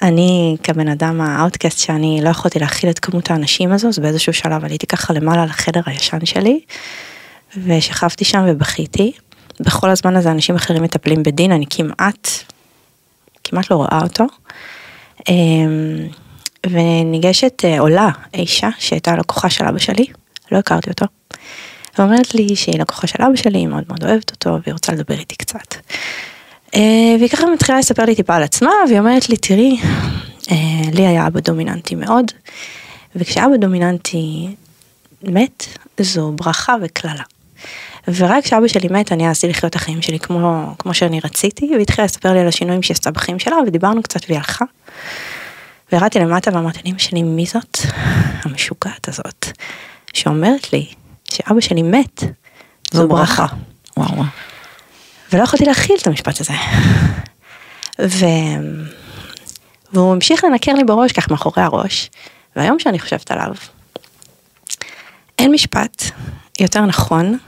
אני 0.03 0.57
כבן 0.63 0.89
אדם 0.89 1.21
ה 1.21 1.28
outcast 1.28 1.79
שאני 1.79 2.21
לא 2.23 2.29
יכולתי 2.29 2.59
להכיל 2.59 2.91
את 2.91 2.99
כמות 2.99 3.31
האנשים 3.31 3.73
הזו, 3.73 3.89
אז 3.89 3.99
באיזשהו 3.99 4.33
שלב 4.33 4.65
עליתי 4.65 4.87
ככה 4.87 5.13
למעלה 5.13 5.45
לחדר 5.45 5.81
הישן 5.87 6.27
שלי, 6.27 6.61
ושכבתי 7.65 8.25
שם 8.25 8.45
ובכיתי. 8.49 9.13
בכל 9.61 9.91
הזמן 9.91 10.17
הזה 10.17 10.31
אנשים 10.31 10.55
אחרים 10.55 10.83
מטפלים 10.83 11.23
בדין, 11.23 11.53
אני 11.53 11.65
כמעט, 11.71 12.29
כמעט 13.45 13.71
לא 13.71 13.77
רואה 13.77 14.01
אותו. 14.03 14.25
אמ, 15.29 16.09
וניגשת 16.67 17.63
אה, 17.65 17.81
עולה, 17.81 18.09
אישה 18.35 18.69
שהייתה 18.79 19.17
לקוחה 19.17 19.51
של 19.51 19.65
אבא 19.65 19.79
שלי, 19.79 20.07
לא 20.53 20.59
הכרתי 20.59 20.91
אותו. 20.91 21.07
ואומרת 21.99 22.35
לי 22.35 22.57
שהיא 22.57 22.79
לקוחה 22.79 23.07
של 23.07 23.23
אבא 23.23 23.37
שלי, 23.37 23.59
היא 23.59 23.67
מאוד 23.67 23.85
מאוד 23.89 24.05
אוהבת 24.05 24.31
אותו 24.31 24.59
והיא 24.63 24.73
רוצה 24.73 24.93
לדבר 24.93 25.19
איתי 25.19 25.37
קצת. 25.37 25.75
אה, 26.75 26.81
והיא 27.19 27.29
ככה 27.29 27.47
מתחילה 27.47 27.79
לספר 27.79 28.05
לי 28.05 28.15
טיפה 28.15 28.37
על 28.37 28.43
עצמה 28.43 28.71
והיא 28.89 28.99
אומרת 28.99 29.29
לי 29.29 29.37
תראי, 29.37 29.81
אה, 30.51 30.57
לי 30.93 31.07
היה 31.07 31.27
אבא 31.27 31.41
דומיננטי 31.41 31.95
מאוד, 31.95 32.27
וכשאבא 33.17 33.57
דומיננטי 33.57 34.49
מת 35.23 35.67
זו 36.01 36.33
ברכה 36.33 36.77
וקללה. 36.83 37.23
ורק 38.09 38.45
כשאבא 38.45 38.69
שלי 38.69 38.89
מת 38.91 39.13
אני 39.13 39.29
עשיתי 39.29 39.53
לחיות 39.53 39.71
את 39.71 39.77
החיים 39.77 40.03
שלי 40.03 40.19
כמו, 40.19 40.75
כמו 40.79 40.95
שאני 40.95 41.21
רציתי 41.25 41.67
והיא 41.71 41.83
התחילה 41.83 42.05
לספר 42.05 42.33
לי 42.33 42.41
על 42.41 42.49
השינויים 42.49 42.83
שהיא 42.83 42.95
עשתה 42.95 43.11
בחיים 43.11 43.39
שלה 43.39 43.57
ודיברנו 43.67 44.03
קצת 44.03 44.21
והיא 44.29 44.39
הלכה. 44.39 44.65
וירדתי 45.93 46.19
למטה 46.19 46.51
ואמרתי 46.55 46.79
לאמא 46.85 46.99
שלי 46.99 47.23
מי 47.23 47.47
זאת 47.47 47.79
המשוגעת 48.43 49.09
הזאת 49.09 49.47
שאומרת 50.13 50.73
לי 50.73 50.87
שאבא 51.33 51.61
שלי 51.61 51.83
מת 51.83 52.23
זו 52.93 53.09
ברכה. 53.09 53.47
וואו 53.97 54.17
וואו. 54.17 54.25
ולא 55.33 55.43
יכולתי 55.43 55.65
להכיל 55.65 55.97
את 56.03 56.07
המשפט 56.07 56.41
הזה. 56.41 56.55
ו... 58.01 58.25
והוא 59.93 60.13
המשיך 60.13 60.45
לנקר 60.45 60.73
לי 60.73 60.85
בראש 60.85 61.13
כך 61.13 61.31
מאחורי 61.31 61.63
הראש 61.63 62.11
והיום 62.57 62.79
שאני 62.79 62.99
חושבת 62.99 63.31
עליו 63.31 63.55
אין 65.39 65.53
משפט 65.53 66.03
יותר 66.61 66.81
נכון 66.81 67.39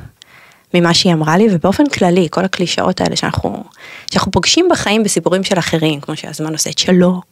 ממה 0.75 0.95
שהיא 0.95 1.13
אמרה 1.13 1.37
לי 1.37 1.47
ובאופן 1.51 1.89
כללי 1.89 2.29
כל 2.31 2.45
הקלישאות 2.45 3.01
האלה 3.01 3.17
שאנחנו 3.17 3.65
שאנחנו 4.11 4.33
פוגשים 4.33 4.67
בחיים 4.71 5.03
בסיפורים 5.03 5.45
של 5.45 5.59
אחרים 5.59 6.01
כמו 6.01 6.17
שהזמן 6.17 6.53
עושה 6.53 6.71
את 6.71 6.79
שלו 6.79 7.23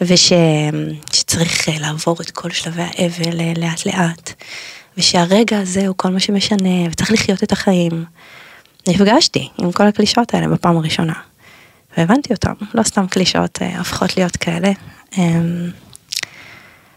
ושצריך 0.00 1.68
אה, 1.68 1.78
לעבור 1.78 2.16
את 2.20 2.30
כל 2.30 2.50
שלבי 2.50 2.82
האבל 2.82 3.40
אה, 3.40 3.52
לאט 3.56 3.86
לאט 3.86 4.32
ושהרגע 4.96 5.58
הזה 5.58 5.86
הוא 5.86 5.94
כל 5.96 6.08
מה 6.08 6.20
שמשנה 6.20 6.88
וצריך 6.90 7.12
לחיות 7.12 7.42
את 7.42 7.52
החיים. 7.52 8.04
נפגשתי 8.88 9.48
עם 9.58 9.72
כל 9.72 9.86
הקלישאות 9.86 10.34
האלה 10.34 10.48
בפעם 10.48 10.76
הראשונה 10.76 11.14
והבנתי 11.96 12.32
אותם 12.32 12.52
לא 12.74 12.82
סתם 12.82 13.06
קלישאות 13.06 13.58
אה, 13.62 13.78
הופכות 13.78 14.16
להיות 14.16 14.36
כאלה. 14.36 14.72
אמ, 15.18 15.70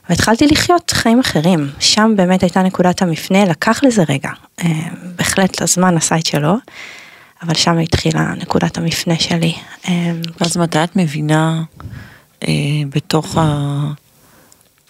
והתחלתי 0.09 0.47
לחיות 0.47 0.91
חיים 0.91 1.19
אחרים, 1.19 1.69
שם 1.79 2.13
באמת 2.15 2.43
הייתה 2.43 2.63
נקודת 2.63 3.01
המפנה, 3.01 3.45
לקח 3.45 3.83
לזה 3.83 4.03
רגע, 4.09 4.29
בהחלט 5.15 5.61
הזמן 5.61 5.97
עשה 5.97 6.17
את 6.17 6.25
שלו, 6.25 6.55
אבל 7.41 7.53
שם 7.53 7.77
התחילה 7.77 8.33
נקודת 8.37 8.77
המפנה 8.77 9.19
שלי. 9.19 9.55
אז 10.39 10.57
מתי 10.57 10.83
את 10.83 10.95
מבינה 10.95 11.63
אה, 12.47 12.53
בתוך 12.89 13.37
ה... 13.37 13.91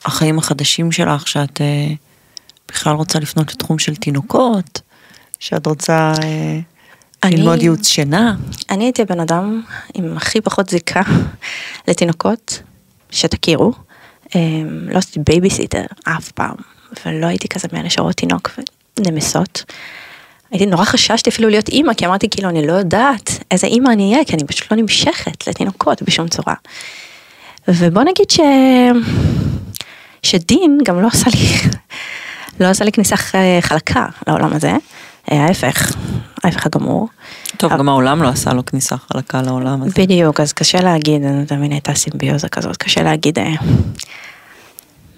החיים 0.05 0.39
החדשים 0.39 0.91
שלך, 0.91 1.27
שאת 1.27 1.61
אה, 1.61 1.93
בכלל 2.69 2.95
רוצה 2.95 3.19
לפנות 3.19 3.53
לתחום 3.53 3.79
של 3.79 3.95
תינוקות, 3.95 4.81
שאת 5.39 5.67
רוצה 5.67 6.13
אה, 6.23 6.59
אני, 7.23 7.37
ללמוד 7.37 7.61
ייעוץ 7.61 7.87
שינה. 7.87 8.35
אני 8.69 8.83
הייתי 8.83 9.01
הבן 9.01 9.19
אדם 9.19 9.61
עם 9.93 10.17
הכי 10.17 10.41
פחות 10.41 10.69
זיקה 10.69 11.01
לתינוקות 11.87 12.61
שתכירו. 13.11 13.73
אה, 14.35 14.39
לא 14.87 14.97
עשיתי 14.97 15.19
בייביסיטר 15.19 15.83
אף 16.03 16.31
פעם, 16.31 16.55
ולא 17.05 17.27
הייתי 17.27 17.47
כזה 17.47 17.67
מאלה 17.73 17.89
שרואות 17.89 18.15
תינוק 18.15 18.59
ונמסות. 18.99 19.63
הייתי 20.51 20.65
נורא 20.65 20.85
חששתי 20.85 21.29
אפילו 21.29 21.49
להיות 21.49 21.69
אימא, 21.69 21.93
כי 21.93 22.05
אמרתי 22.05 22.29
כאילו 22.29 22.49
אני 22.49 22.67
לא 22.67 22.73
יודעת 22.73 23.43
איזה 23.51 23.67
אימא 23.67 23.89
אני 23.89 24.13
אהיה, 24.13 24.25
כי 24.25 24.33
אני 24.33 24.47
פשוט 24.47 24.71
לא 24.71 24.77
נמשכת 24.77 25.47
לתינוקות 25.47 26.01
בשום 26.01 26.27
צורה. 26.27 26.53
ובוא 27.67 28.03
נגיד 28.03 28.29
ש... 28.29 28.39
שדין 30.23 30.77
גם 30.83 31.01
לא 31.01 31.07
עשה 31.07 31.29
לי, 31.29 31.47
לא 32.59 32.67
עשה 32.67 32.85
לי 32.85 32.91
כניסה 32.91 33.15
חלקה 33.61 34.05
לעולם 34.27 34.53
הזה, 34.53 34.71
ההפך, 35.27 35.95
ההפך 36.43 36.65
הגמור. 36.65 37.07
טוב, 37.57 37.71
אבל... 37.71 37.79
גם 37.79 37.89
העולם 37.89 38.23
לא 38.23 38.27
עשה 38.27 38.53
לו 38.53 38.65
כניסה 38.65 38.95
חלקה 38.97 39.41
לעולם 39.41 39.83
הזה. 39.83 39.91
בדיוק, 40.01 40.39
אז 40.39 40.53
קשה 40.53 40.81
להגיד, 40.81 41.23
אני 41.23 41.45
תמיד 41.45 41.71
הייתה 41.71 41.93
סימביוזה 41.93 42.49
כזאת, 42.49 42.77
קשה 42.77 43.03
להגיד 43.03 43.39
אה, 43.39 43.53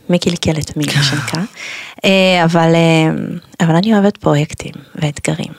מי 0.09 0.19
קלקל 0.19 0.59
את 0.59 0.77
מי, 0.77 0.83
מה 0.97 1.03
שנקרא. 1.03 1.41
אה, 2.05 2.43
אבל, 2.43 2.75
אה, 2.75 3.09
אבל 3.65 3.75
אני 3.75 3.93
אוהבת 3.93 4.17
פרויקטים 4.17 4.73
ואתגרים. 4.95 5.51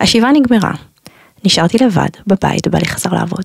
והשבעה 0.00 0.32
נגמרה. 0.32 0.72
נשארתי 1.44 1.78
לבד, 1.84 2.08
בבית, 2.26 2.66
ובעלי 2.66 2.86
חזר 2.86 3.10
לעבוד. 3.12 3.44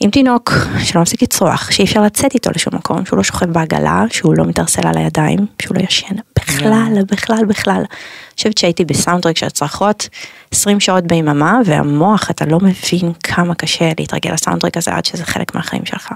עם 0.00 0.10
תינוק 0.10 0.52
שלא 0.84 1.02
מפסיק 1.02 1.22
לצרוח, 1.22 1.70
שאי 1.70 1.84
אפשר 1.84 2.02
לצאת 2.02 2.34
איתו 2.34 2.50
לשום 2.54 2.74
מקום, 2.74 3.06
שהוא 3.06 3.16
לא 3.16 3.22
שוכב 3.22 3.46
בעגלה, 3.46 4.04
שהוא 4.10 4.34
לא 4.36 4.44
מתערסל 4.44 4.86
על 4.86 4.98
הידיים, 4.98 5.38
שהוא 5.62 5.76
לא 5.76 5.82
ישן 5.82 6.14
בכלל, 6.38 7.02
בכלל, 7.10 7.44
בכלל. 7.48 7.74
אני 7.76 8.34
חושבת 8.36 8.58
שהייתי 8.58 8.84
בסאונדטרק 8.84 9.36
של 9.36 9.46
הצרחות 9.46 10.08
20 10.50 10.80
שעות 10.80 11.04
ביממה, 11.04 11.58
והמוח, 11.64 12.30
אתה 12.30 12.44
לא 12.46 12.58
מבין 12.58 13.12
כמה 13.22 13.54
קשה 13.54 13.90
להתרגל 13.98 14.32
לסאונדטרק 14.32 14.76
הזה 14.76 14.94
עד 14.94 15.04
שזה 15.04 15.24
חלק 15.24 15.54
מהחיים 15.54 15.84
שלך. 15.84 16.12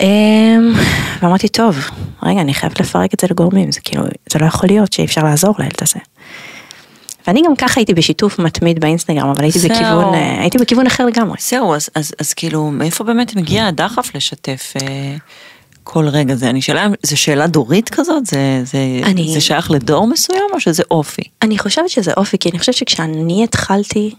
אמ, 0.00 0.72
ואמרתי, 1.22 1.48
טוב, 1.48 1.78
רגע, 2.22 2.40
אני 2.40 2.54
חייבת 2.54 2.80
לפרק 2.80 3.14
את 3.14 3.20
זה 3.20 3.26
לגורמים, 3.30 3.72
זה 3.72 3.80
כאילו, 3.80 4.04
זה 4.32 4.38
לא 4.38 4.46
יכול 4.46 4.68
להיות 4.68 4.92
שאי 4.92 5.04
אפשר 5.04 5.24
לעזור 5.24 5.54
לילד 5.58 5.78
הזה. 5.82 6.00
ואני 7.30 7.42
גם 7.46 7.56
ככה 7.56 7.80
הייתי 7.80 7.94
בשיתוף 7.94 8.38
מתמיד 8.38 8.80
באינסטגרם, 8.80 9.28
אבל 9.28 9.42
הייתי 9.42 9.58
בכיוון, 9.58 10.14
אה, 10.14 10.40
הייתי 10.40 10.58
בכיוון 10.58 10.86
אחר 10.86 11.06
לגמרי. 11.06 11.36
זהו, 11.40 11.74
אז, 11.74 11.88
אז, 11.94 12.12
אז 12.20 12.32
כאילו, 12.32 12.70
מאיפה 12.70 13.04
באמת 13.04 13.36
מגיע 13.36 13.66
הדחף 13.66 14.14
לשתף 14.14 14.72
אה, 14.82 15.16
כל 15.84 16.08
רגע 16.08 16.34
זה? 16.34 16.50
אני 16.50 16.62
שאלה, 16.62 16.86
זה 17.02 17.16
שאלה 17.16 17.46
דורית 17.46 17.88
כזאת? 17.88 18.26
זה, 18.26 18.60
זה, 18.64 18.78
אני... 19.04 19.32
זה 19.34 19.40
שייך 19.40 19.70
לדור 19.70 20.06
מסוים 20.06 20.44
או 20.52 20.60
שזה 20.60 20.82
אופי? 20.90 21.22
אני 21.42 21.58
חושבת 21.58 21.88
שזה 21.88 22.12
אופי, 22.16 22.38
כי 22.38 22.50
אני 22.50 22.58
חושבת 22.58 22.74
שכשאני 22.74 23.44
התחלתי 23.44 24.14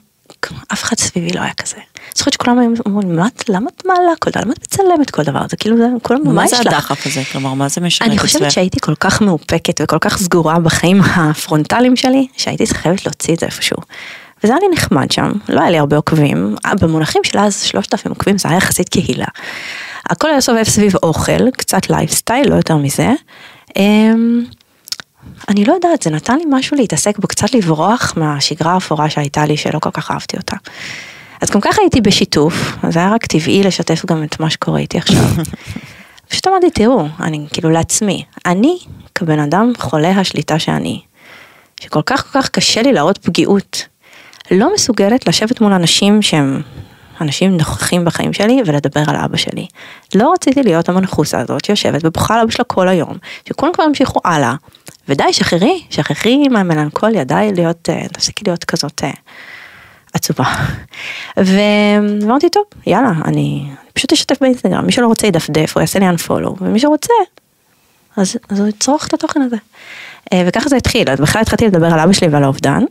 אף 0.73 0.83
אחד 0.83 0.99
סביבי 0.99 1.29
לא 1.31 1.41
היה 1.41 1.53
כזה. 1.53 1.75
אני 1.75 2.11
זוכרת 2.15 2.33
שכולם 2.33 2.59
היו 2.59 2.69
אומרים, 2.85 3.19
למה 3.49 3.69
את 3.75 3.85
מעלה 3.85 4.11
כל 4.19 4.29
דבר? 4.29 4.41
למה 4.41 4.53
את 4.53 4.59
מצלמת 4.63 5.11
כל 5.11 5.23
דבר? 5.23 5.41
זה 5.49 5.57
כאילו, 5.57 5.77
זה 5.77 5.87
כולם, 6.01 6.35
מה 6.35 6.45
יש 6.45 6.53
לך? 6.53 6.59
מה 6.59 6.63
זה 6.63 6.69
הדחף 6.69 7.07
הזה? 7.07 7.21
כלומר, 7.31 7.53
מה 7.53 7.69
זה 7.69 7.81
משנה? 7.81 8.07
אני 8.07 8.19
חושבת 8.19 8.51
שהייתי 8.51 8.79
כל 8.81 8.95
כך 8.95 9.21
מאופקת 9.21 9.81
וכל 9.83 9.97
כך 10.01 10.17
סגורה 10.17 10.59
בחיים 10.59 11.01
הפרונטליים 11.01 11.95
שלי, 11.95 12.27
שהייתי 12.37 12.67
חייבת 12.67 13.05
להוציא 13.05 13.33
את 13.33 13.39
זה 13.39 13.45
איפשהו. 13.45 13.77
וזה 14.43 14.53
היה 14.53 14.59
לי 14.61 14.75
נחמד 14.75 15.11
שם, 15.11 15.31
לא 15.49 15.61
היה 15.61 15.69
לי 15.69 15.77
הרבה 15.77 15.95
עוקבים, 15.95 16.55
במונחים 16.79 17.23
של 17.23 17.39
אז 17.39 17.61
3,000 17.61 18.11
עוקבים 18.11 18.37
זה 18.37 18.49
היה 18.49 18.57
יחסית 18.57 18.89
קהילה. 18.89 19.25
הכל 20.09 20.29
היה 20.29 20.41
סובב 20.41 20.63
סביב 20.63 20.95
אוכל, 21.03 21.51
קצת 21.51 21.89
לייפסטייל, 21.89 22.49
לא 22.49 22.55
יותר 22.55 22.77
מזה. 22.77 23.11
אני 25.49 25.65
לא 25.65 25.73
יודעת, 25.73 26.01
זה 26.01 26.09
נתן 26.09 26.37
לי 26.37 26.43
משהו 26.49 26.77
להתעסק 26.77 27.17
בו, 27.17 27.27
קצת 27.27 27.53
לברוח 27.53 28.13
מהשגרה 28.17 28.73
האפורה 28.73 29.09
שהייתה 29.09 29.45
לי, 29.45 29.57
שלא 29.57 29.79
כל 29.79 29.91
כך 29.91 30.11
אהבתי 30.11 30.37
אותה. 30.37 30.55
אז 31.41 31.51
גם 31.51 31.61
ככה 31.61 31.81
הייתי 31.81 32.01
בשיתוף, 32.01 32.53
אז 32.83 32.97
היה 32.97 33.11
רק 33.11 33.25
טבעי 33.25 33.63
לשתף 33.63 34.05
גם 34.05 34.23
את 34.23 34.39
מה 34.39 34.49
שקורה 34.49 34.79
איתי 34.79 34.97
עכשיו. 34.97 35.23
פשוט 36.29 36.47
אמרתי, 36.47 36.69
תראו, 36.69 37.07
אני 37.19 37.45
כאילו 37.53 37.69
לעצמי, 37.69 38.23
אני 38.45 38.77
כבן 39.15 39.39
אדם 39.39 39.71
חולה 39.77 40.09
השליטה 40.09 40.59
שאני, 40.59 41.01
שכל 41.79 42.01
כך 42.05 42.31
כל 42.31 42.41
כך 42.41 42.49
קשה 42.49 42.81
לי 42.81 42.93
להראות 42.93 43.17
פגיעות, 43.17 43.85
לא 44.51 44.73
מסוגלת 44.73 45.27
לשבת 45.27 45.61
מול 45.61 45.73
אנשים 45.73 46.21
שהם 46.21 46.61
אנשים 47.21 47.57
נוכחים 47.57 48.05
בחיים 48.05 48.33
שלי 48.33 48.61
ולדבר 48.65 49.03
על 49.07 49.15
אבא 49.15 49.37
שלי. 49.37 49.67
לא 50.15 50.31
רציתי 50.33 50.63
להיות 50.63 50.89
המנחוסה 50.89 51.39
הזאת 51.39 51.65
שיושבת 51.65 52.01
ובוכה 52.05 52.33
על 52.33 52.41
אבא 52.41 52.51
שלה 52.51 52.65
כל 52.65 52.87
היום, 52.87 53.17
שכולם 53.49 53.73
כבר 53.73 53.83
ימשיכו 53.83 54.19
הלאה, 54.25 54.53
ודי, 55.09 55.33
שחררי, 55.33 55.83
שחררי 55.89 56.47
מהמלנכוליה, 56.47 57.23
די 57.23 57.51
להיות, 57.55 57.89
אה, 57.89 58.07
תפסיקי 58.07 58.43
להיות 58.47 58.63
כזאת 58.63 59.03
אה, 59.03 59.11
עצובה. 60.13 60.45
ואמרתי, 61.37 62.49
טוב, 62.49 62.63
יאללה, 62.87 63.11
אני 63.25 63.65
פשוט 63.93 64.13
אשתף 64.13 64.41
באינסטגרם, 64.41 64.85
מי 64.85 64.91
שלא 64.91 65.07
רוצה 65.07 65.27
ידפדף, 65.27 65.71
הוא 65.75 65.81
יעשה 65.81 65.99
לי 65.99 66.05
unfollow, 66.09 66.57
ומי 66.61 66.79
שרוצה, 66.79 67.13
אז, 68.17 68.37
אז 68.49 68.59
הוא 68.59 68.67
יצרוך 68.67 69.07
את 69.07 69.13
התוכן 69.13 69.41
הזה. 69.41 69.57
אה, 70.33 70.43
וככה 70.47 70.69
זה 70.69 70.75
התחיל, 70.75 71.09
אז 71.09 71.19
בכלל 71.19 71.41
התחלתי 71.41 71.67
לדבר 71.67 71.87
על 71.93 71.99
אבא 71.99 72.13
שלי 72.13 72.27
ועל 72.27 72.43
האובדן. 72.43 72.83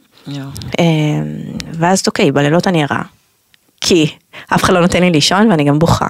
אה, 0.79 0.85
ואז 1.73 2.03
אוקיי, 2.07 2.33
בלילות 2.33 2.67
אני 2.67 2.83
ערה. 2.83 3.03
כי 3.81 4.17
אף 4.55 4.65
אחד 4.65 4.73
לא 4.73 4.81
נותן 4.81 5.03
לי 5.03 5.11
לישון 5.11 5.51
ואני 5.51 5.65
גם 5.65 5.79
בוכה. 5.79 6.07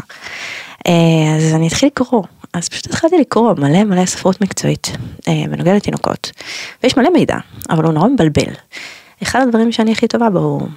אה, 0.87 0.93
אז 1.37 1.55
אני 1.55 1.69
אתחיל 1.69 1.87
לקרוא. 1.87 2.23
אז 2.53 2.69
פשוט 2.69 2.87
התחלתי 2.87 3.17
לקרוא 3.21 3.53
מלא 3.59 3.85
מלא 3.85 4.07
ספרות 4.07 4.41
מקצועית 4.41 4.93
אה, 5.29 5.43
בנוגע 5.51 5.75
לתינוקות. 5.75 6.31
ויש 6.83 6.97
מלא 6.97 7.11
מידע, 7.13 7.37
אבל 7.71 7.85
הוא 7.85 7.93
נורא 7.93 8.09
מבלבל. 8.09 8.53
אחד 9.23 9.41
הדברים 9.43 9.73
שאני 9.73 9.93
הכי 9.93 10.09
טובה 10.09 10.31
בו 10.31 10.39
הוא 10.39 10.69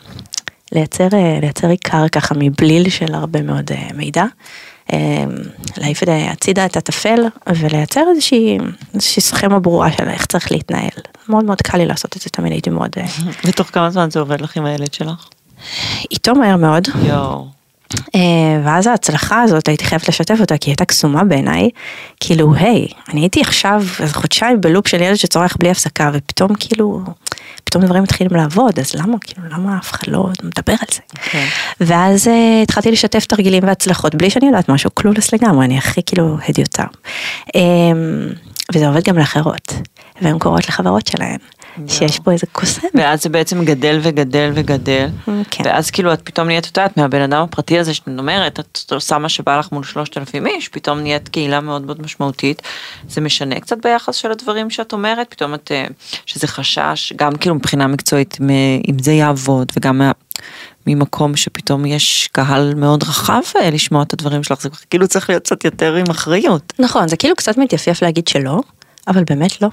לייצר, 0.71 1.07
אה, 1.13 1.37
לייצר 1.41 1.67
עיקר 1.69 2.07
ככה 2.07 2.35
מבליל 2.37 2.89
של 2.89 3.13
הרבה 3.15 3.41
מאוד 3.41 3.71
מידע. 3.95 4.23
להעיף 5.77 6.03
את- 6.03 6.07
הצידה 6.31 6.65
את 6.65 6.77
הטפל 6.77 7.25
ולייצר 7.55 8.01
איזושהי, 8.11 8.57
איזושהי 8.93 9.21
סכמה 9.21 9.59
ברורה 9.59 9.91
של 9.91 10.07
איך 10.09 10.25
צריך 10.25 10.51
להתנהל. 10.51 10.89
מאוד 11.29 11.45
מאוד 11.45 11.61
קל 11.61 11.77
לי 11.77 11.85
לעשות 11.85 12.17
את 12.17 12.21
זה, 12.21 12.29
תמיד 12.29 12.51
הייתי 12.51 12.69
מאוד... 12.69 12.89
ותוך 13.45 13.67
כמה 13.67 13.89
זמן 13.89 14.09
זה 14.11 14.19
עובד 14.19 14.41
לך 14.41 14.57
עם 14.57 14.65
הילד 14.65 14.93
שלך? 14.93 15.27
איתו 16.11 16.35
מהר 16.35 16.57
מאוד. 16.57 16.87
יואו. 17.03 17.53
אה, 18.15 18.61
ואז 18.65 18.87
ההצלחה 18.87 19.41
הזאת 19.41 19.67
הייתי 19.67 19.85
חייבת 19.85 20.09
לשתף 20.09 20.37
אותה 20.39 20.57
כי 20.57 20.69
היא 20.69 20.71
הייתה 20.71 20.85
קסומה 20.85 21.23
בעיניי. 21.23 21.69
כאילו 22.19 22.55
היי, 22.55 22.87
אני 23.09 23.21
הייתי 23.21 23.41
עכשיו 23.41 23.83
איזה 23.99 24.13
חודשיים 24.13 24.61
בלופ 24.61 24.87
של 24.87 25.01
ילד 25.01 25.15
שצורח 25.15 25.55
בלי 25.59 25.69
הפסקה 25.69 26.11
ופתאום 26.13 26.55
כאילו, 26.59 27.01
פתאום 27.63 27.85
דברים 27.85 28.03
מתחילים 28.03 28.35
לעבוד 28.35 28.79
אז 28.79 28.95
למה 28.95 29.17
כאילו 29.21 29.47
למה 29.49 29.77
אף 29.77 29.91
אחד 29.91 30.07
לא 30.07 30.25
מדבר 30.43 30.73
על 30.73 30.87
זה. 30.93 30.99
כן. 31.31 31.45
ואז 31.81 32.27
אה, 32.27 32.61
התחלתי 32.63 32.91
לשתף 32.91 33.25
תרגילים 33.25 33.63
והצלחות 33.63 34.15
בלי 34.15 34.29
שאני 34.29 34.45
יודעת 34.45 34.69
משהו 34.69 34.89
קלולס 34.91 35.33
לגמרי 35.33 35.65
אני 35.65 35.77
הכי 35.77 36.01
כאילו 36.05 36.37
הדיוטה. 36.49 36.85
אה, 37.55 37.61
וזה 38.73 38.87
עובד 38.87 39.03
גם 39.03 39.17
לאחרות 39.17 39.73
והן 40.21 40.39
קוראות 40.39 40.67
לחברות 40.67 41.07
שלהן 41.07 41.37
שיש 41.87 42.19
פה 42.19 42.31
איזה 42.31 42.47
קוסם. 42.51 42.87
ואז 42.93 43.23
זה 43.23 43.29
בעצם 43.29 43.65
גדל 43.65 43.99
וגדל 44.03 44.51
וגדל, 44.55 45.07
כן. 45.51 45.63
ואז 45.65 45.91
כאילו 45.91 46.13
את 46.13 46.21
פתאום 46.23 46.47
נהיית, 46.47 46.65
את 46.65 46.77
יודעת, 46.77 46.97
מהבן 46.97 47.21
אדם 47.21 47.41
הפרטי 47.41 47.79
הזה 47.79 47.93
שאת 47.93 48.07
אומרת, 48.17 48.59
את 48.59 48.91
עושה 48.91 49.17
מה 49.17 49.29
שבא 49.29 49.59
לך 49.59 49.71
מול 49.71 49.83
שלושת 49.83 50.17
אלפים 50.17 50.47
איש, 50.47 50.67
פתאום 50.67 50.99
נהיית 50.99 51.27
קהילה 51.29 51.59
מאוד 51.59 51.85
מאוד 51.85 52.01
משמעותית, 52.01 52.61
זה 53.09 53.21
משנה 53.21 53.59
קצת 53.59 53.77
ביחס 53.83 54.15
של 54.15 54.31
הדברים 54.31 54.69
שאת 54.69 54.93
אומרת, 54.93 55.27
פתאום 55.29 55.53
את, 55.53 55.71
אה, 55.71 55.85
שזה 56.25 56.47
חשש, 56.47 57.13
גם 57.15 57.35
כאילו 57.35 57.55
מבחינה 57.55 57.87
מקצועית, 57.87 58.37
אם 58.89 58.99
זה 59.01 59.11
יעבוד, 59.11 59.71
וגם 59.77 59.97
מה- 59.97 60.11
ממקום 60.87 61.35
שפתאום 61.35 61.85
יש 61.85 62.29
קהל 62.31 62.73
מאוד 62.75 63.03
רחב 63.03 63.41
אה, 63.61 63.69
לשמוע 63.69 64.03
את 64.03 64.13
הדברים 64.13 64.43
שלך, 64.43 64.61
זה 64.61 64.69
כאילו 64.89 65.07
צריך 65.07 65.29
להיות 65.29 65.43
קצת 65.43 65.65
יותר 65.65 65.95
עם 65.95 66.05
אחריות. 66.11 66.73
נכון, 66.79 67.07
זה 67.07 67.17
כאילו 67.17 67.35
קצת 67.35 67.57
מתייפייף 67.57 68.01
להגיד 68.01 68.27
שלא, 68.27 68.61
אבל 69.07 69.23
באמת 69.23 69.61
לא. 69.61 69.67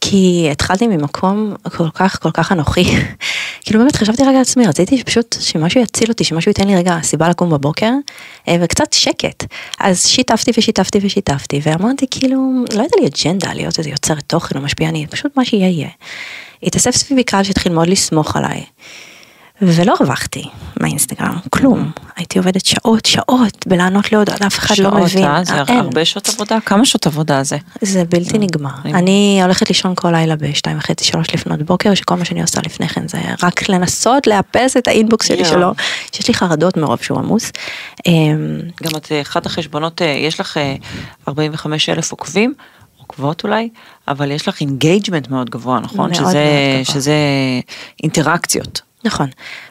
כי 0.00 0.48
התחלתי 0.52 0.86
ממקום 0.86 1.54
כל 1.76 1.90
כך 1.94 2.22
כל 2.22 2.30
כך 2.30 2.52
אנוכי. 2.52 2.84
כאילו 3.64 3.80
באמת 3.80 3.96
חשבתי 3.96 4.22
רגע 4.22 4.30
על 4.30 4.42
עצמי, 4.42 4.66
רציתי 4.66 4.98
שפשוט 4.98 5.36
שמשהו 5.40 5.80
יציל 5.80 6.10
אותי, 6.10 6.24
שמשהו 6.24 6.50
ייתן 6.50 6.66
לי 6.66 6.76
רגע 6.76 6.98
סיבה 7.02 7.28
לקום 7.28 7.50
בבוקר, 7.50 7.90
אה, 8.48 8.56
וקצת 8.60 8.92
שקט. 8.92 9.44
אז 9.80 10.06
שיתפתי 10.06 10.50
ושיתפתי 10.58 10.98
ושיתפתי, 11.02 11.60
ואמרתי 11.62 12.06
כאילו, 12.10 12.64
לא 12.74 12.80
הייתה 12.80 12.96
לי 13.00 13.06
אג'נדה 13.06 13.54
להיות 13.54 13.78
איזה 13.78 13.90
יוצרת 13.90 14.22
תוכן 14.26 14.58
או 14.58 14.62
משפיענית, 14.62 15.10
פשוט 15.10 15.36
מה 15.36 15.44
שיהיה 15.44 15.68
יהיה. 15.68 15.88
התאסף 16.62 16.90
סביבי 16.90 17.24
קהל 17.24 17.44
שהתחיל 17.44 17.72
מאוד 17.72 17.88
לסמוך 17.88 18.36
עליי. 18.36 18.64
ולא 19.62 19.94
הרווחתי 20.00 20.44
מהאינסטגרם, 20.80 21.38
כלום. 21.50 21.90
הייתי 22.16 22.38
עובדת 22.38 22.66
שעות, 22.66 23.06
שעות 23.06 23.66
בלענות 23.66 24.12
לעוד, 24.12 24.30
אף 24.30 24.58
אחד 24.58 24.78
לא 24.78 24.90
שעות, 24.90 25.02
מבין. 25.02 25.24
אה? 25.24 25.44
זה 25.44 25.54
אין. 25.68 25.78
הרבה 25.78 26.04
שעות 26.04 26.28
עבודה? 26.28 26.58
כמה 26.60 26.84
שעות 26.84 27.06
עבודה 27.06 27.42
זה? 27.42 27.56
זה 27.82 28.04
בלתי 28.04 28.38
נגמר. 28.38 28.70
אני- 28.84 29.40
הולכת 29.42 29.68
לישון 29.68 29.92
כל 29.96 30.10
לילה 30.10 30.36
בשתיים 30.36 30.78
וחצי, 30.78 31.04
שלוש 31.04 31.34
לפנות 31.34 31.62
בוקר, 31.62 31.94
שכל 31.94 32.14
מה 32.14 32.24
שאני 32.24 32.42
עושה 32.42 32.60
לפני 32.64 32.88
כן 32.88 33.08
זה 33.08 33.18
רק 33.42 33.68
לנסות 33.68 34.26
לאפס 34.26 34.76
את 34.76 34.88
האינבוקס 34.88 35.26
שלי. 35.28 35.44
שלו, 35.44 35.72
שיש 36.12 36.28
לי 36.28 36.34
חרדות 36.34 36.76
מרוב 36.76 36.98
שהוא 37.02 37.18
עמוס. 37.18 37.52
אמ, 38.06 38.60
גם 38.82 38.96
את 38.96 39.12
אה, 39.12 39.20
אחת 39.20 39.46
החשבונות, 39.46 40.02
אה, 40.02 40.06
יש 40.06 40.40
לך 40.40 40.56
אה, 40.56 40.74
45 41.28 41.88
אלף 41.88 42.10
עוקבים, 42.10 42.54
עוקבות 42.98 43.44
אולי, 43.44 43.68
אבל 44.08 44.30
יש 44.30 44.48
לך 44.48 44.60
engagement 44.60 45.28
מאוד 45.28 45.50
גבוה, 45.50 45.80
נכון? 45.80 45.96
מאוד 45.96 46.14
שזה, 46.14 46.22
מאוד 46.22 46.34
גבוה. 46.84 46.94
שזה 46.94 47.14
אינטראקציות. 48.02 48.80
נכון. 49.04 49.26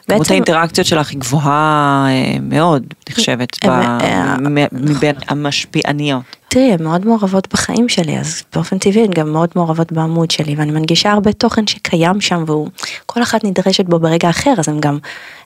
כמות 0.06 0.20
בעצם, 0.20 0.32
האינטראקציות 0.32 0.86
שלך 0.86 1.10
היא 1.10 1.18
גבוהה 1.18 2.06
אה, 2.08 2.36
מאוד, 2.42 2.82
נחשבת, 3.10 3.56
הם- 3.62 3.70
ב- 3.70 4.02
אה, 4.02 4.36
מ- 4.38 4.90
מבין 4.90 5.14
המשפיעניות. 5.28 6.22
תראי, 6.48 6.72
הן 6.72 6.82
מאוד 6.82 7.06
מעורבות 7.06 7.48
בחיים 7.52 7.88
שלי, 7.88 8.18
אז 8.18 8.42
באופן 8.54 8.78
טבעי 8.78 9.04
הן 9.04 9.10
גם 9.10 9.32
מאוד 9.32 9.48
מעורבות 9.56 9.92
בעמוד 9.92 10.30
שלי, 10.30 10.54
ואני 10.56 10.72
מנגישה 10.72 11.12
הרבה 11.12 11.32
תוכן 11.32 11.66
שקיים 11.66 12.20
שם, 12.20 12.44
והוא, 12.46 12.68
כל 13.06 13.22
אחת 13.22 13.44
נדרשת 13.44 13.84
בו 13.84 13.98
ברגע 13.98 14.30
אחר, 14.30 14.54
אז 14.58 14.68
הן 14.68 14.80
גם, 14.80 14.98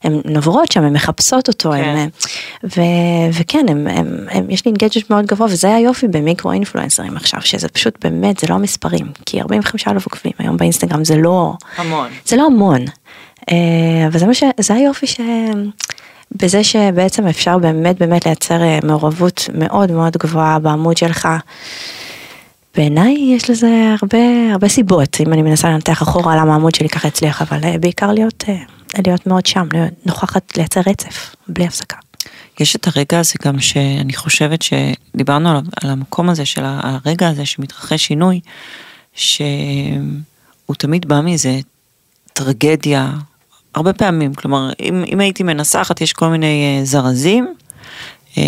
הן 0.04 0.20
נוברות 0.24 0.72
שם, 0.72 0.82
הן 0.82 0.92
מחפשות 0.92 1.48
אותו, 1.48 1.70
כן. 1.72 1.76
הן, 1.96 2.08
ו, 2.64 2.80
וכן, 3.32 3.66
הם, 3.68 3.86
הם, 3.86 4.26
הם, 4.30 4.50
יש 4.50 4.64
לי 4.64 4.68
engagement 4.68 5.10
מאוד 5.10 5.26
גבוה, 5.26 5.46
וזה 5.50 5.74
היופי 5.74 6.08
במיקרו 6.08 6.52
אינפלואנסרים 6.52 7.16
עכשיו, 7.16 7.42
שזה 7.42 7.68
פשוט 7.68 8.04
באמת, 8.04 8.38
זה 8.38 8.46
לא 8.50 8.54
המספרים, 8.54 9.06
כי 9.26 9.40
45 9.40 9.88
אלף 9.88 10.04
עוקבים 10.06 10.32
היום 10.38 10.56
באינסטגרם, 10.56 11.04
זה 11.04 11.16
לא, 11.16 11.52
המון. 11.76 12.08
זה 12.26 12.36
לא 12.36 12.46
המון, 12.46 12.80
אה, 12.80 12.86
אבל 14.06 14.18
זה 14.18 14.26
מה 14.26 14.34
ש... 14.34 14.44
זה 14.60 14.74
היופי 14.74 15.06
ש... 15.06 15.20
בזה 16.32 16.64
שבעצם 16.64 17.26
אפשר 17.26 17.58
באמת 17.58 17.98
באמת 17.98 18.26
לייצר 18.26 18.62
אה, 18.62 18.78
מעורבות 18.84 19.48
מאוד 19.54 19.92
מאוד 19.92 20.16
גבוהה 20.16 20.58
בעמוד 20.58 20.96
שלך. 20.96 21.28
בעיניי 22.76 23.34
יש 23.36 23.50
לזה 23.50 23.94
הרבה 24.00 24.52
הרבה 24.52 24.68
סיבות 24.68 25.20
אם 25.20 25.32
אני 25.32 25.42
מנסה 25.42 25.68
לנתח 25.70 26.02
אחורה 26.02 26.36
למה 26.36 26.52
העמוד 26.52 26.74
שלי 26.74 26.88
ככה 26.88 27.08
הצליח 27.08 27.42
אבל 27.42 27.64
אה, 27.64 27.78
בעיקר 27.78 28.12
להיות 28.12 28.44
אה, 28.48 28.54
להיות 29.06 29.26
מאוד 29.26 29.46
שם 29.46 29.66
להיות 29.72 30.06
נוכחת 30.06 30.56
לייצר 30.56 30.80
רצף 30.86 31.36
בלי 31.48 31.66
הפסקה. 31.66 31.96
יש 32.60 32.76
את 32.76 32.86
הרגע 32.86 33.18
הזה 33.18 33.34
גם 33.44 33.60
שאני 33.60 34.14
חושבת 34.14 34.62
שדיברנו 34.62 35.50
עליו, 35.50 35.62
על 35.82 35.90
המקום 35.90 36.28
הזה 36.28 36.46
של 36.46 36.62
הרגע 36.64 37.28
הזה 37.28 37.46
שמתרחש 37.46 38.06
שינוי, 38.06 38.40
שהוא 39.14 39.44
תמיד 40.78 41.08
בא 41.08 41.20
מאיזה 41.20 41.58
טרגדיה, 42.32 43.12
הרבה 43.74 43.92
פעמים, 43.92 44.34
כלומר 44.34 44.70
אם, 44.80 45.04
אם 45.12 45.20
הייתי 45.20 45.42
מנסחת 45.42 46.00
יש 46.00 46.12
כל 46.12 46.28
מיני 46.28 46.78
אה, 46.80 46.84
זרזים, 46.84 47.54
אה, 48.38 48.42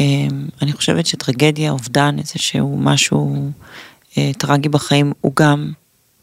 אני 0.63 0.73
חושבת 0.73 1.07
שטרגדיה, 1.07 1.71
אובדן, 1.71 2.19
איזשהו 2.19 2.77
משהו 2.81 3.51
אה, 4.19 4.31
טרגי 4.39 4.69
בחיים 4.69 5.13
הוא 5.21 5.33
גם 5.37 5.73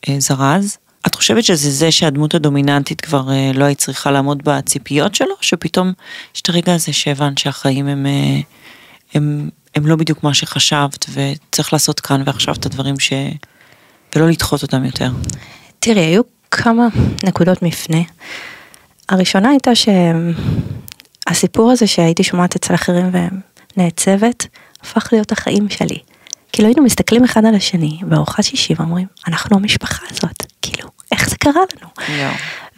אה, 0.10 0.16
זרז. 0.20 0.78
את 1.08 1.16
חושבת 1.16 1.44
שזה 1.44 1.72
זה 1.72 1.92
שהדמות 1.92 2.36
הדומיננטית 2.36 3.02
כבר 3.02 3.32
אה, 3.32 3.52
לא 3.54 3.66
היית 3.66 3.78
צריכה 3.78 4.12
לעמוד 4.12 4.44
בציפיות 4.44 5.16
שלו, 5.16 5.36
שפתאום 5.42 5.94
יש 6.36 6.42
את 6.42 6.50
הרגע 6.50 6.74
הזה 6.74 6.94
שהבנת 6.94 7.38
שהחיים 7.38 7.88
הם, 7.88 8.06
אה, 8.06 8.40
הם, 9.14 9.50
הם 9.76 9.88
לא 9.88 9.96
בדיוק 9.96 10.24
מה 10.24 10.34
שחשבת 10.34 11.06
וצריך 11.10 11.74
לעשות 11.74 12.00
כאן 12.00 12.24
ועכשיו 12.26 12.54
את 12.54 12.66
הדברים 12.66 13.00
ש... 13.00 13.14
ולא 14.16 14.30
לדחות 14.30 14.64
אותם 14.64 14.86
יותר. 14.86 15.12
תראי 15.80 16.02
היו 16.02 16.22
כמה 16.52 16.88
נקודות 17.24 17.62
מפנה. 17.62 18.02
הראשונה 19.10 19.50
הייתה 19.50 19.72
שהסיפור 21.26 21.72
הזה 21.72 21.88
שהייתי 21.88 22.24
שומעת 22.24 22.56
אצל 22.56 22.76
אחרים 22.76 23.12
ונעצבת 23.78 24.48
הפך 24.82 25.10
להיות 25.12 25.32
החיים 25.32 25.70
שלי. 25.70 25.98
כאילו 26.52 26.68
היינו 26.68 26.84
מסתכלים 26.84 27.24
אחד 27.24 27.46
על 27.46 27.56
השני 27.56 28.00
בארוחת 28.04 28.44
שישי 28.44 28.74
ואומרים 28.78 29.08
אנחנו 29.28 29.58
המשפחה 29.58 30.06
הזאת 30.12 30.44
כאילו 30.62 30.90
איך 31.12 31.30
זה 31.30 31.36
קרה 31.36 31.52
לנו. 31.52 31.90
יואו. 32.20 32.34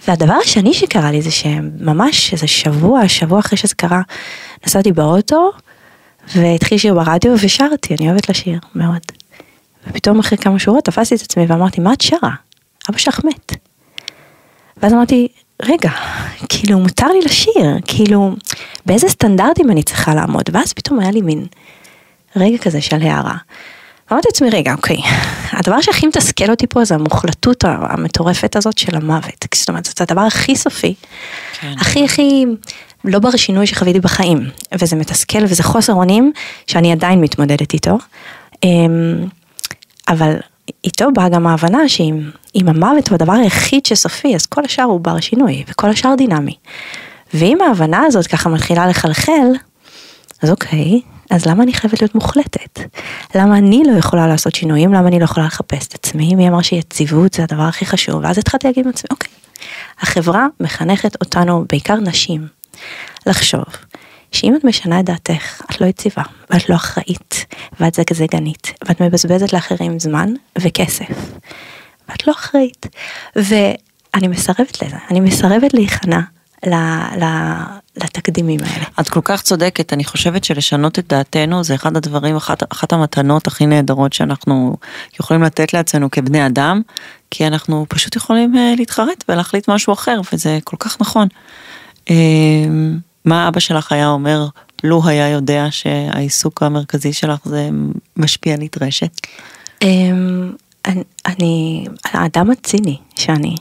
והדבר 0.07 0.33
השני 0.43 0.73
שקרה 0.73 1.11
לי 1.11 1.21
זה 1.21 1.31
שממש 1.31 2.33
איזה 2.33 2.47
שבוע, 2.47 3.07
שבוע 3.07 3.39
אחרי 3.39 3.57
שזה 3.57 3.75
קרה, 3.75 4.01
נסעתי 4.67 4.91
באוטו 4.91 5.51
והתחיל 6.35 6.77
שיר 6.77 6.93
ברדיו 6.93 7.31
ושרתי, 7.41 7.95
אני 7.95 8.09
אוהבת 8.09 8.29
לשיר 8.29 8.59
מאוד. 8.75 9.01
ופתאום 9.87 10.19
אחרי 10.19 10.37
כמה 10.37 10.59
שורות 10.59 10.85
תפסתי 10.85 11.15
את 11.15 11.21
עצמי 11.21 11.45
ואמרתי, 11.45 11.81
מה 11.81 11.93
את 11.93 12.01
שרה? 12.01 12.31
אבא 12.89 12.97
שלך 12.97 13.19
מת. 13.23 13.51
ואז 14.77 14.93
אמרתי, 14.93 15.27
רגע, 15.61 15.89
כאילו 16.49 16.79
מותר 16.79 17.07
לי 17.07 17.21
לשיר, 17.25 17.77
כאילו 17.87 18.35
באיזה 18.85 19.09
סטנדרטים 19.09 19.71
אני 19.71 19.83
צריכה 19.83 20.15
לעמוד? 20.15 20.43
ואז 20.53 20.73
פתאום 20.73 20.99
היה 20.99 21.11
לי 21.11 21.21
מין 21.21 21.45
רגע 22.35 22.57
כזה 22.57 22.81
של 22.81 23.01
הערה. 23.01 23.37
אמרתי 24.11 24.27
לעצמי, 24.27 24.49
רגע, 24.49 24.73
אוקיי, 24.73 24.97
הדבר 25.51 25.81
שהכי 25.81 26.07
מתסכל 26.07 26.49
אותי 26.49 26.67
פה 26.67 26.85
זה 26.85 26.95
המוחלטות 26.95 27.63
המטורפת 27.63 28.55
הזאת 28.55 28.77
של 28.77 28.95
המוות. 28.95 29.45
זאת 29.55 29.69
אומרת, 29.69 29.85
זה 29.85 29.91
הדבר 29.99 30.21
הכי 30.21 30.55
סופי, 30.55 30.93
כן. 31.59 31.73
הכי 31.79 32.05
הכי 32.05 32.45
לא 33.03 33.19
בר 33.19 33.35
שינוי 33.35 33.67
שחוויתי 33.67 33.99
בחיים, 33.99 34.49
וזה 34.79 34.95
מתסכל 34.95 35.43
וזה 35.43 35.63
חוסר 35.63 35.93
אונים 35.93 36.31
שאני 36.67 36.91
עדיין 36.91 37.21
מתמודדת 37.21 37.73
איתו. 37.73 37.97
אמ, 38.63 39.27
אבל 40.07 40.35
איתו 40.85 41.07
באה 41.13 41.29
גם 41.29 41.47
ההבנה 41.47 41.89
שאם 41.89 42.29
אם 42.55 42.67
המוות 42.67 43.07
הוא 43.07 43.15
הדבר 43.15 43.33
היחיד 43.33 43.85
שסופי, 43.85 44.35
אז 44.35 44.45
כל 44.45 44.61
השאר 44.65 44.83
הוא 44.83 44.99
בר 44.99 45.19
שינוי, 45.19 45.63
וכל 45.67 45.89
השאר 45.89 46.15
דינמי. 46.17 46.55
ואם 47.33 47.57
ההבנה 47.67 48.03
הזאת 48.05 48.27
ככה 48.27 48.49
מתחילה 48.49 48.87
לחלחל, 48.87 49.47
אז 50.41 50.51
אוקיי, 50.51 51.01
אז 51.31 51.45
למה 51.45 51.63
אני 51.63 51.73
חייבת 51.73 52.01
להיות 52.01 52.15
מוחלטת? 52.15 52.79
למה 53.35 53.57
אני 53.57 53.83
לא 53.87 53.97
יכולה 53.97 54.27
לעשות 54.27 54.55
שינויים? 54.55 54.93
למה 54.93 55.07
אני 55.07 55.19
לא 55.19 55.23
יכולה 55.23 55.45
לחפש 55.45 55.87
את 55.87 55.93
עצמי? 55.93 56.35
מי 56.35 56.47
אמר 56.49 56.61
שיציבות 56.61 57.33
זה 57.33 57.43
הדבר 57.43 57.63
הכי 57.63 57.85
חשוב? 57.85 58.23
ואז 58.23 58.37
התחלתי 58.37 58.67
להגיד 58.67 58.85
לעצמי, 58.85 59.07
אוקיי, 59.11 59.29
החברה 59.99 60.47
מחנכת 60.59 61.15
אותנו, 61.21 61.65
בעיקר 61.69 61.95
נשים, 61.95 62.47
לחשוב 63.25 63.63
שאם 64.35 64.55
את 64.55 64.63
משנה 64.63 64.99
את 64.99 65.05
דעתך, 65.05 65.61
את 65.71 65.81
לא 65.81 65.85
יציבה, 65.85 66.23
ואת 66.49 66.69
לא 66.69 66.75
אחראית, 66.75 67.45
ואת 67.79 67.93
זגזגנית, 67.93 68.73
ואת 68.87 69.01
מבזבזת 69.01 69.53
לאחרים 69.53 69.99
זמן 69.99 70.33
וכסף, 70.57 71.31
ואת 72.09 72.27
לא 72.27 72.33
אחראית. 72.33 72.85
ואני 73.35 74.27
מסרבת 74.27 74.83
לזה, 74.83 74.97
אני 75.11 75.19
מסרבת 75.19 75.73
להיכנע 75.73 76.19
ל, 76.65 76.73
ל, 77.23 77.25
לתקדימים 77.97 78.59
האלה. 78.63 78.85
את 78.99 79.09
כל 79.09 79.19
כך 79.23 79.41
צודקת, 79.41 79.93
אני 79.93 80.03
חושבת 80.03 80.43
שלשנות 80.43 80.99
את 80.99 81.07
דעתנו 81.07 81.63
זה 81.63 81.75
אחד 81.75 81.97
הדברים, 81.97 82.35
אחת, 82.35 82.73
אחת 82.73 82.93
המתנות 82.93 83.47
הכי 83.47 83.65
נהדרות 83.65 84.13
שאנחנו 84.13 84.77
יכולים 85.19 85.43
לתת 85.43 85.73
לעצמנו 85.73 86.11
כבני 86.11 86.45
אדם, 86.45 86.81
כי 87.31 87.47
אנחנו 87.47 87.85
פשוט 87.89 88.15
יכולים 88.15 88.55
uh, 88.55 88.77
להתחרט 88.77 89.23
ולהחליט 89.29 89.69
משהו 89.69 89.93
אחר, 89.93 90.21
וזה 90.33 90.59
כל 90.63 90.77
כך 90.79 90.97
נכון. 91.01 91.27
מה 93.25 93.47
אבא 93.47 93.59
שלך 93.59 93.91
היה 93.91 94.07
אומר, 94.07 94.47
לו 94.83 95.07
היה 95.07 95.29
יודע 95.29 95.67
שהעיסוק 95.71 96.63
המרכזי 96.63 97.13
שלך 97.13 97.39
זה 97.45 97.69
משפיענית 98.17 98.83
רשת? 98.83 99.27
Um, 99.83 99.87
אני, 100.85 101.03
אני, 101.25 101.85
האדם 102.05 102.51
הציני 102.51 102.97
שאני, 103.15 103.55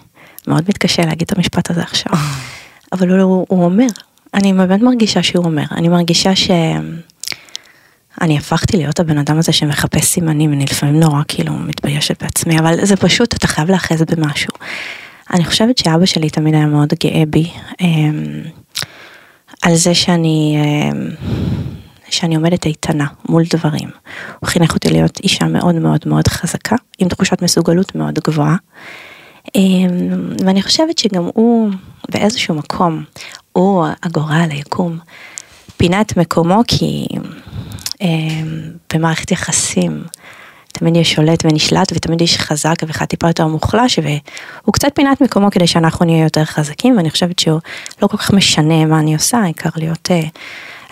מאוד 0.49 0.63
מתקשה 0.69 1.03
להגיד 1.07 1.29
את 1.31 1.37
המשפט 1.37 1.71
הזה 1.71 1.83
עכשיו. 1.83 2.13
אבל 2.93 3.21
הוא, 3.21 3.47
הוא 3.49 3.65
אומר, 3.65 3.87
אני 4.35 4.53
באמת 4.53 4.81
מרגישה 4.81 5.23
שהוא 5.23 5.45
אומר, 5.45 5.65
אני 5.71 5.89
מרגישה 5.89 6.37
ש... 6.37 6.51
אני 8.21 8.39
הפכתי 8.39 8.77
להיות 8.77 9.01
הבן 9.01 9.19
אדם 9.19 9.39
הזה 9.39 9.53
שמחפש 9.53 10.05
סימנים, 10.05 10.53
אני 10.53 10.65
לפעמים 10.65 11.01
נורא 11.01 11.23
כאילו 11.29 11.53
מתביישת 11.53 12.23
בעצמי, 12.23 12.59
אבל 12.59 12.85
זה 12.85 12.97
פשוט, 12.97 13.35
אתה 13.35 13.47
חייב 13.47 13.71
להאחז 13.71 14.03
במשהו. 14.03 14.53
אני 15.33 15.45
חושבת 15.45 15.79
שאבא 15.79 16.07
שלי 16.07 16.31
תמיד 16.31 16.55
היה 16.55 16.67
מאוד 16.67 16.89
גאה 17.05 17.23
בי, 17.29 17.51
אמ, 17.81 18.43
על 19.65 19.75
זה 19.75 19.95
שאני, 19.95 20.57
אמ, 20.59 21.09
שאני 22.11 22.35
עומדת 22.35 22.67
איתנה 22.67 23.07
מול 23.29 23.43
דברים. 23.51 23.89
הוא 24.41 24.49
חינך 24.49 24.75
אותי 24.75 24.91
להיות 24.91 25.21
אישה 25.21 25.45
מאוד 25.45 25.75
מאוד 25.75 26.01
מאוד 26.07 26.29
חזקה, 26.29 26.77
עם 26.99 27.09
תחושת 27.09 27.43
מסוגלות 27.43 27.95
מאוד 27.95 28.19
גבוהה. 28.19 28.57
אמ, 29.55 30.33
ואני 30.45 30.63
חושבת 30.63 30.99
שגם 30.99 31.31
הוא 31.35 31.71
באיזשהו 32.11 32.55
מקום, 32.55 33.05
הוא 33.53 33.87
הגורל, 34.03 34.49
היקום, 34.51 34.99
פינה 35.77 36.01
את 36.01 36.17
מקומו 36.17 36.61
כי 36.67 37.07
אמ, 38.01 38.71
במערכת 38.95 39.31
יחסים 39.31 40.05
תמיד 40.79 40.97
יש 40.97 41.13
שולט 41.13 41.45
ונשלט 41.45 41.93
ותמיד 41.95 42.21
יש 42.21 42.39
חזק 42.39 42.75
ואחד 42.87 43.05
טיפה 43.05 43.27
יותר 43.27 43.47
מוחלש 43.47 43.99
והוא 43.99 44.73
קצת 44.73 44.89
פינה 44.95 45.13
את 45.13 45.21
מקומו 45.21 45.51
כדי 45.51 45.67
שאנחנו 45.67 46.05
נהיה 46.05 46.25
יותר 46.25 46.45
חזקים 46.45 46.97
ואני 46.97 47.11
חושבת 47.11 47.39
שהוא 47.39 47.61
לא 48.03 48.07
כל 48.07 48.17
כך 48.17 48.33
משנה 48.33 48.85
מה 48.85 49.01
אני 49.01 49.15
עושה, 49.15 49.39
העיקר 49.39 49.71
להיות... 49.77 50.11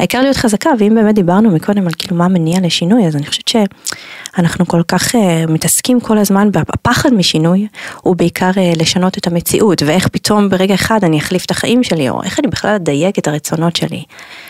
העיקר 0.03 0.21
להיות 0.21 0.37
חזקה, 0.37 0.71
ואם 0.79 0.95
באמת 0.95 1.15
דיברנו 1.15 1.51
מקודם 1.51 1.87
על 1.87 1.93
כאילו 1.99 2.17
מה 2.17 2.29
מניע 2.29 2.61
לשינוי, 2.63 3.07
אז 3.07 3.17
אני 3.17 3.27
חושבת 3.27 3.49
שאנחנו 3.49 4.67
כל 4.67 4.83
כך 4.89 5.15
uh, 5.15 5.19
מתעסקים 5.49 6.01
כל 6.01 6.19
הזמן 6.19 6.49
בפחד 6.53 7.15
משינוי, 7.15 7.67
הוא 8.01 8.17
בעיקר 8.17 8.51
uh, 8.51 8.81
לשנות 8.81 9.19
את 9.19 9.27
המציאות, 9.27 9.83
ואיך 9.87 10.09
פתאום 10.09 10.49
ברגע 10.49 10.75
אחד 10.75 11.05
אני 11.05 11.19
אחליף 11.19 11.45
את 11.45 11.51
החיים 11.51 11.83
שלי, 11.83 12.09
או 12.11 12.23
איך 12.23 12.41
אני 12.41 12.49
בכלל 12.49 12.75
אדייק 12.75 13.19
את 13.19 13.29
הרצונות 13.29 13.77
שלי, 13.77 14.05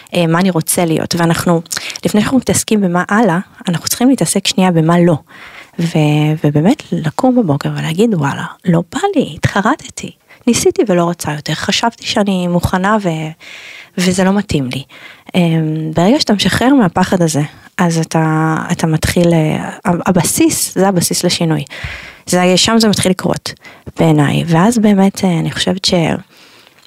uh, 0.07 0.17
מה 0.29 0.41
אני 0.41 0.51
רוצה 0.51 0.85
להיות, 0.85 1.15
ואנחנו, 1.19 1.63
לפני 2.05 2.21
שאנחנו 2.21 2.39
מתעסקים 2.39 2.81
במה 2.81 3.05
הלאה, 3.09 3.39
אנחנו 3.69 3.89
צריכים 3.89 4.09
להתעסק 4.09 4.47
שנייה 4.47 4.71
במה 4.71 5.01
לא. 5.01 5.17
ו, 5.79 5.99
ובאמת 6.45 6.83
לקום 6.93 7.37
בבוקר 7.37 7.71
ולהגיד 7.79 8.15
וואלה, 8.15 8.45
לא 8.65 8.83
בא 8.93 9.01
לי, 9.17 9.33
התחרטתי, 9.37 10.11
ניסיתי 10.47 10.83
ולא 10.89 11.05
רוצה 11.05 11.33
יותר, 11.33 11.55
חשבתי 11.55 12.07
שאני 12.07 12.49
מוכנה 12.49 12.97
ו... 13.03 13.09
וזה 13.99 14.25
לא 14.25 14.33
מתאים 14.33 14.69
לי. 14.75 14.83
אמ, 15.35 15.91
ברגע 15.95 16.21
שאתה 16.21 16.33
משחרר 16.33 16.75
מהפחד 16.75 17.23
הזה, 17.23 17.43
אז 17.79 17.99
אתה, 17.99 18.57
אתה 18.73 18.87
מתחיל, 18.87 19.33
אה, 19.33 19.71
הבסיס, 19.85 20.75
זה 20.75 20.89
הבסיס 20.89 21.25
לשינוי. 21.25 21.65
זה, 22.27 22.57
שם 22.57 22.79
זה 22.79 22.89
מתחיל 22.89 23.11
לקרות, 23.11 23.53
בעיניי. 23.99 24.45
ואז 24.47 24.79
באמת 24.79 25.25
אה, 25.25 25.39
אני 25.39 25.51
חושבת 25.51 25.85
ש... 25.85 25.95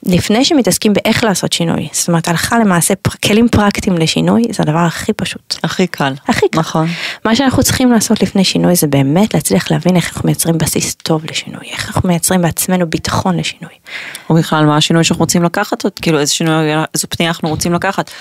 לפני 0.06 0.46
שמתעסקים 0.46 0.94
באיך 0.94 1.24
לעשות 1.24 1.54
שינוי, 1.54 1.88
זאת 1.92 2.08
אומרת 2.08 2.28
הלכה 2.28 2.60
למעשה 2.60 2.94
כלים 3.26 3.50
פרקטיים 3.50 3.98
לשינוי 3.98 4.44
זה 4.52 4.64
הדבר 4.64 4.78
הכי 4.80 5.14
פשוט. 5.14 5.56
הכי 5.64 5.88
קל. 5.88 6.14
הכי 6.28 6.50
קל. 6.50 6.60
נכון. 6.60 6.88
מה 7.26 7.36
שאנחנו 7.36 7.64
צריכים 7.64 7.92
לעשות 7.92 8.22
לפני 8.22 8.44
שינוי 8.44 8.76
זה 8.76 8.88
באמת 8.88 9.34
להצליח 9.34 9.72
להבין 9.72 9.96
איך 9.96 10.08
אנחנו 10.08 10.22
מייצרים 10.26 10.58
בסיס 10.58 10.96
טוב 10.96 11.26
לשינוי, 11.26 11.66
איך 11.72 11.88
אנחנו 11.88 12.10
מייצרים 12.10 12.42
בעצמנו 12.42 12.90
ביטחון 12.90 13.38
לשינוי. 13.38 13.74
או 14.30 14.36
בכלל 14.36 14.66
מה 14.66 14.78
השינוי 14.78 15.04
שאנחנו 15.04 15.24
רוצים 15.24 15.44
לקחת, 15.44 15.84
כאילו 16.02 16.20
איזה 16.20 16.34
שינוי, 16.34 16.74
איזו 16.94 17.08
פנייה 17.10 17.32
אנחנו 17.32 17.50
רוצים 17.50 17.74
לקחת. 17.74 18.12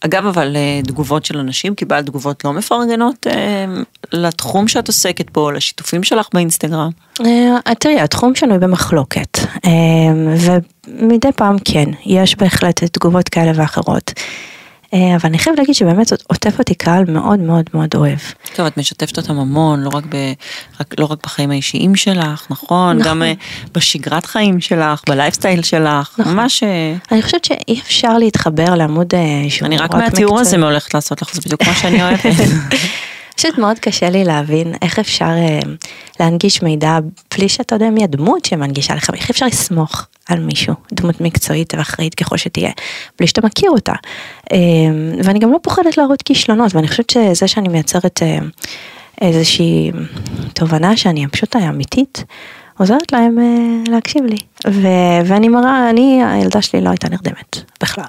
אגב 0.00 0.26
אבל 0.26 0.56
אה, 0.56 0.80
תגובות 0.82 1.24
של 1.24 1.38
אנשים, 1.38 1.74
קיבלת 1.74 2.06
תגובות 2.06 2.44
לא 2.44 2.52
מפרגנות 2.52 3.26
אה, 3.26 3.64
לתחום 4.12 4.68
שאת 4.68 4.88
עוסקת 4.88 5.30
בו, 5.30 5.50
לשיתופים 5.50 6.02
שלך 6.02 6.28
באינסטגרם. 6.34 6.90
אה, 7.26 7.74
תראי, 7.78 8.00
התחום 8.00 8.34
שנוי 8.34 8.58
במחלוקת, 8.58 9.38
אה, 9.66 9.70
ומדי 11.00 11.32
פעם 11.36 11.56
כן, 11.64 11.88
יש 12.06 12.36
בהחלט 12.36 12.84
תגובות 12.84 13.28
כאלה 13.28 13.52
ואחרות. 13.54 14.12
אה, 14.94 15.16
אבל 15.16 15.20
אני 15.24 15.38
חייב 15.38 15.56
להגיד 15.58 15.74
שבאמת 15.74 16.12
עוטף 16.26 16.58
אותי 16.58 16.74
קהל 16.74 17.04
מאוד 17.08 17.38
מאוד 17.38 17.64
מאוד 17.74 17.88
אוהב. 17.94 18.18
טוב, 18.56 18.66
את 18.66 18.76
משתפת 18.76 19.16
אותם 19.16 19.38
המון, 19.38 19.82
לא 19.82 19.90
רק, 19.92 20.04
ב, 20.08 20.16
רק, 20.80 20.94
לא 20.98 21.04
רק 21.04 21.18
בחיים 21.22 21.50
האישיים 21.50 21.96
שלך, 21.96 22.46
נכון? 22.50 22.98
נכון. 22.98 23.10
גם 23.10 23.22
בשגרת 23.74 24.26
חיים 24.26 24.60
שלך, 24.60 25.02
בלייפסטייל 25.08 25.62
שלך, 25.62 26.14
נכון. 26.18 26.34
ממש... 26.34 26.62
אני 27.12 27.22
חושבת 27.22 27.44
שאי 27.44 27.80
אפשר 27.80 28.18
להתחבר 28.18 28.74
לעמוד 28.74 29.14
שהוא 29.48 29.66
אני 29.66 29.78
רק, 29.78 29.94
רק 29.94 29.94
מהתיאור 29.94 30.40
הזה 30.40 30.56
הולכת 30.56 30.94
לעשות 30.94 31.22
לך, 31.22 31.34
זה 31.34 31.40
בדיוק 31.44 31.62
מה 31.66 31.74
שאני 31.74 32.02
אוהבת. 32.02 32.24
פשוט 33.38 33.58
מאוד 33.58 33.78
קשה 33.78 34.10
לי 34.10 34.24
להבין 34.24 34.74
איך 34.82 34.98
אפשר 34.98 35.24
אה, 35.24 35.60
להנגיש 36.20 36.62
מידע 36.62 36.98
בלי 37.36 37.48
שאתה 37.48 37.74
יודע 37.74 37.90
מי 37.90 38.04
הדמות 38.04 38.44
שמנגישה 38.44 38.94
לך, 38.94 39.10
איך 39.14 39.30
אפשר 39.30 39.46
לסמוך 39.46 40.06
על 40.28 40.40
מישהו, 40.40 40.74
דמות 40.92 41.20
מקצועית 41.20 41.74
ואחראית 41.74 42.14
ככל 42.14 42.36
שתהיה, 42.36 42.70
בלי 43.18 43.26
שאתה 43.26 43.46
מכיר 43.46 43.70
אותה. 43.70 43.92
אה, 44.52 44.58
ואני 45.24 45.38
גם 45.38 45.52
לא 45.52 45.58
פוחדת 45.62 45.96
להראות 45.96 46.22
כישלונות, 46.22 46.74
ואני 46.74 46.88
חושבת 46.88 47.10
שזה 47.10 47.48
שאני 47.48 47.68
מייצרת 47.68 48.22
אה, 48.22 48.38
איזושהי 49.20 49.90
תובנה 50.54 50.96
שאני 50.96 51.26
פשוט 51.28 51.56
אמיתית. 51.56 52.24
עוזרת 52.78 53.12
להם 53.12 53.38
להקשיב 53.88 54.24
לי, 54.24 54.36
ו- 54.68 55.20
ואני 55.26 55.48
מראה, 55.48 55.90
אני, 55.90 56.20
הילדה 56.24 56.62
שלי 56.62 56.80
לא 56.80 56.88
הייתה 56.88 57.08
נרדמת 57.08 57.56
בכלל. 57.82 58.04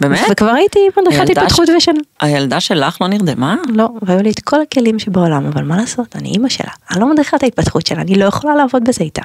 באמת? 0.00 0.20
וכבר 0.30 0.50
הייתי 0.50 0.78
מדריכת 0.98 1.30
התפתחות 1.30 1.66
ש... 1.66 1.70
ושנה. 1.76 2.00
הילדה 2.20 2.60
שלך 2.60 2.96
לא 3.00 3.08
נרדמה? 3.08 3.56
לא, 3.68 3.88
והיו 4.02 4.22
לי 4.22 4.30
את 4.30 4.40
כל 4.40 4.60
הכלים 4.62 4.98
שבעולם, 4.98 5.46
אבל 5.46 5.62
מה 5.62 5.76
לעשות, 5.76 6.16
אני 6.16 6.28
אימא 6.28 6.48
שלה, 6.48 6.70
אני 6.90 7.00
לא 7.00 7.10
מדריכת 7.10 7.42
ההתפתחות 7.42 7.86
שלה, 7.86 8.00
אני 8.00 8.14
לא 8.14 8.24
יכולה 8.24 8.54
לעבוד 8.54 8.84
בזה 8.84 9.04
איתה. 9.04 9.22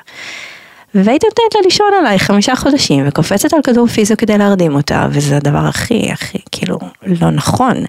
והייתי 0.95 1.27
נותנת 1.27 1.55
לה 1.55 1.61
לישון 1.63 1.87
עליי 1.99 2.19
חמישה 2.19 2.55
חודשים 2.55 3.07
וקופצת 3.07 3.53
על 3.53 3.59
כדור 3.63 3.87
פיזיו 3.87 4.17
כדי 4.17 4.37
להרדים 4.37 4.75
אותה 4.75 5.07
וזה 5.11 5.37
הדבר 5.37 5.57
הכי 5.67 6.11
הכי 6.11 6.37
כאילו 6.51 6.79
לא 7.01 7.29
נכון 7.31 7.83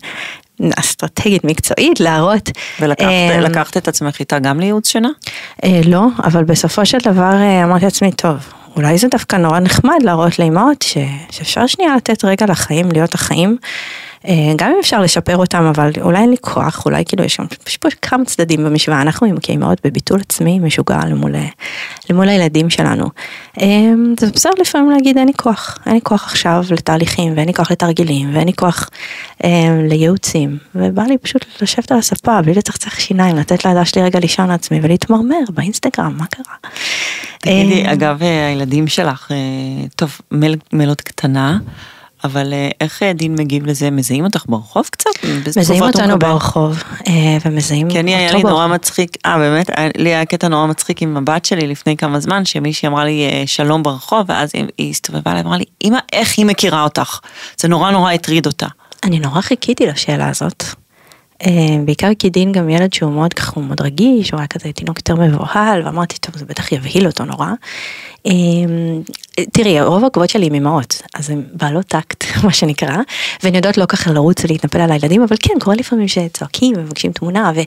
אסטרטגית 0.78 1.44
מקצועית 1.44 2.00
להראות. 2.00 2.50
ולקחת 2.80 3.76
את 3.76 3.88
עצמך 3.88 4.20
איתה 4.20 4.38
גם 4.38 4.60
לייעוץ 4.60 4.88
שינה? 4.88 5.08
אה, 5.64 5.80
לא, 5.84 6.06
אבל 6.24 6.44
בסופו 6.44 6.86
של 6.86 6.98
דבר 6.98 7.34
אה, 7.34 7.64
אמרתי 7.64 7.84
לעצמי 7.84 8.12
טוב 8.12 8.36
אולי 8.76 8.98
זה 8.98 9.08
דווקא 9.08 9.36
נורא 9.36 9.60
נחמד 9.60 9.98
להראות 10.02 10.38
לאמהות 10.38 10.84
שאפשר 11.30 11.66
שנייה 11.66 11.96
לתת 11.96 12.24
רגע 12.24 12.46
לחיים, 12.46 12.88
להיות 12.92 13.14
החיים. 13.14 13.56
אה, 14.28 14.52
גם 14.56 14.70
אם 14.70 14.76
אפשר 14.80 15.00
לשפר 15.00 15.36
אותם, 15.36 15.64
אבל 15.64 15.90
אולי 16.00 16.18
אין 16.18 16.30
לי 16.30 16.36
כוח, 16.40 16.86
אולי 16.86 17.04
כאילו 17.04 17.24
יש, 17.24 17.40
יש 17.66 17.76
פה 17.76 17.88
כמה 18.02 18.24
צדדים 18.24 18.64
במשוואה, 18.64 19.02
אנחנו 19.02 19.26
כאימהות 19.42 19.78
בביטול 19.84 20.20
עצמי 20.20 20.58
משוגע 20.58 21.00
למול, 21.06 21.34
למול 22.10 22.28
הילדים 22.28 22.70
שלנו. 22.70 23.06
אה, 23.60 23.66
זה 24.20 24.26
בסדר 24.30 24.52
לפעמים 24.60 24.90
להגיד 24.90 25.18
אין 25.18 25.26
לי 25.26 25.34
כוח, 25.34 25.78
אין 25.86 25.94
לי 25.94 26.00
כוח 26.02 26.24
עכשיו 26.24 26.64
לתהליכים, 26.70 27.32
ואין 27.36 27.46
לי 27.46 27.54
כוח 27.54 27.70
לתרגילים, 27.70 28.34
ואין 28.34 28.46
לי 28.46 28.52
כוח 28.52 28.90
אה, 29.44 29.50
לייעוצים, 29.88 30.58
ובא 30.74 31.02
לי 31.02 31.18
פשוט 31.18 31.46
לשבת 31.62 31.92
על 31.92 31.98
הספה 31.98 32.42
בלי 32.42 32.54
לצחצח 32.54 32.98
שיניים, 32.98 33.36
לתת 33.36 33.64
לידה 33.64 33.84
שלי 33.84 34.02
רגע 34.02 34.18
לישון 34.18 34.48
לעצמי 34.48 34.80
ולהתמרמר 34.82 35.44
באינסטגרם, 35.50 36.14
מה 36.18 36.26
קרה? 36.26 36.54
תגידי, 37.40 37.92
אגב, 37.92 38.22
הילדים 38.22 38.86
שלך, 38.86 39.30
טוב, 39.96 40.20
מלוד 40.72 41.00
קטנה. 41.00 41.58
אבל 42.26 42.52
אה, 42.52 42.68
איך 42.80 43.02
אה, 43.02 43.12
דין 43.12 43.34
מגיב 43.38 43.66
לזה? 43.66 43.90
מזהים 43.90 44.24
אותך 44.24 44.44
ברחוב 44.48 44.88
קצת? 44.90 45.10
מזהים 45.56 45.82
אותנו 45.82 46.18
ברחוב, 46.18 46.82
אה, 47.08 47.38
ומזהים 47.44 47.90
כי 47.90 48.00
אני 48.00 48.14
היה 48.14 48.32
לי 48.32 48.42
נורא 48.42 48.66
מצחיק, 48.66 49.16
אה 49.26 49.38
באמת, 49.38 49.70
לי 49.96 50.08
היה 50.08 50.24
קטע 50.24 50.48
נורא 50.48 50.66
מצחיק 50.66 51.02
עם 51.02 51.16
הבת 51.16 51.44
שלי 51.44 51.66
לפני 51.66 51.96
כמה 51.96 52.20
זמן, 52.20 52.44
שמישהי 52.44 52.88
אמרה 52.88 53.04
לי 53.04 53.44
שלום 53.46 53.82
ברחוב, 53.82 54.20
ואז 54.28 54.50
היא 54.78 54.90
הסתובבה 54.90 55.30
אליי 55.30 55.42
ואמרה 55.42 55.56
לי, 55.56 55.64
אמא, 55.84 55.98
איך 56.12 56.34
היא 56.36 56.46
מכירה 56.46 56.84
אותך? 56.84 57.18
זה 57.56 57.68
נורא 57.68 57.90
נורא 57.90 58.12
הטריד 58.12 58.46
אותה. 58.46 58.66
אני 59.04 59.18
נורא 59.18 59.40
חיכיתי 59.40 59.86
לשאלה 59.86 60.28
הזאת. 60.28 60.64
בעיקר 61.84 62.10
כי 62.18 62.30
דין 62.30 62.52
גם 62.52 62.70
ילד 62.70 62.92
שהוא 62.92 63.12
מאוד 63.12 63.32
ככה, 63.32 63.52
הוא 63.54 63.64
מאוד 63.64 63.80
רגיש, 63.80 64.30
הוא 64.30 64.38
היה 64.38 64.46
כזה 64.46 64.72
תינוק 64.72 64.98
יותר 64.98 65.14
מבוהל, 65.14 65.82
ואמרתי, 65.84 66.18
טוב, 66.18 66.36
זה 66.36 66.44
בטח 66.44 66.72
יבהיל 66.72 67.06
אותו 67.06 67.24
נורא. 67.24 67.48
אמ, 68.26 69.02
תראי, 69.52 69.82
רוב 69.82 70.04
העקבות 70.04 70.30
שלי 70.30 70.46
עם 70.46 70.54
אמהות, 70.54 71.02
אז 71.14 71.30
הן 71.30 71.42
בעלות 71.52 71.86
טקט, 71.86 72.24
מה 72.44 72.52
שנקרא, 72.52 72.96
והן 73.42 73.54
יודעות 73.54 73.78
לא 73.78 73.86
ככה 73.86 74.12
לרוץ 74.12 74.44
ולהתנפל 74.44 74.80
על 74.80 74.92
הילדים, 74.92 75.22
אבל 75.22 75.36
כן, 75.42 75.54
קורה 75.60 75.76
לפעמים 75.76 76.08
שצועקים 76.08 76.74
ומבקשים 76.76 77.12
תמונה, 77.12 77.52
ו, 77.54 77.60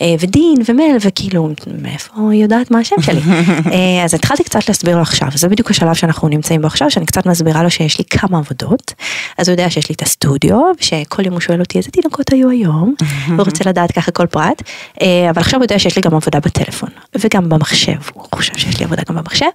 אה, 0.00 0.14
ודין 0.20 0.54
ומל, 0.68 0.96
וכאילו, 1.00 1.48
מאיפה 1.82 2.30
היא 2.30 2.42
יודעת 2.42 2.70
מה 2.70 2.78
השם 2.78 2.96
שלי? 3.02 3.20
אה, 3.72 4.04
אז 4.04 4.14
התחלתי 4.14 4.44
קצת 4.44 4.68
להסביר 4.68 4.96
לו 4.96 5.02
עכשיו, 5.02 5.28
זה 5.34 5.48
בדיוק 5.48 5.70
השלב 5.70 5.94
שאנחנו 5.94 6.28
נמצאים 6.28 6.60
בו 6.60 6.66
עכשיו, 6.66 6.90
שאני 6.90 7.06
קצת 7.06 7.26
מסבירה 7.26 7.62
לו 7.62 7.70
שיש 7.70 7.98
לי 7.98 8.04
כמה 8.04 8.38
עבודות, 8.38 8.94
אז 9.38 9.48
הוא 9.48 9.54
יודע 9.54 9.70
שיש 9.70 9.88
לי 9.88 9.94
את 9.94 10.02
הסטודיו, 10.02 10.60
שכל 10.80 11.24
יום 11.24 11.32
הוא 11.32 11.40
שואל 11.40 11.60
אותי 11.60 11.78
איזה 11.78 11.90
תינוקות 11.90 12.32
היו 12.32 12.50
היום, 12.50 12.94
הוא 13.28 13.36
רוצה 13.46 13.64
לדעת 13.66 13.92
ככה 13.92 14.12
כל 14.12 14.26
פרט, 14.26 14.62
אה, 15.02 15.30
אבל 15.30 15.40
עכשיו 15.40 15.58
הוא 15.58 15.64
יודע 15.64 15.78
שיש 15.78 15.96
לי 15.96 16.02
גם 16.02 16.14
עבודה 16.14 16.40
בטלפון, 16.40 16.88
וגם 17.18 17.48
במחשב, 17.48 17.96
הוא 18.14 18.24
חושב 18.34 18.56
שיש 18.56 18.78
לי 18.78 18.84
עבודה 18.84 19.02
גם 19.08 19.16
במחשב, 19.16 19.46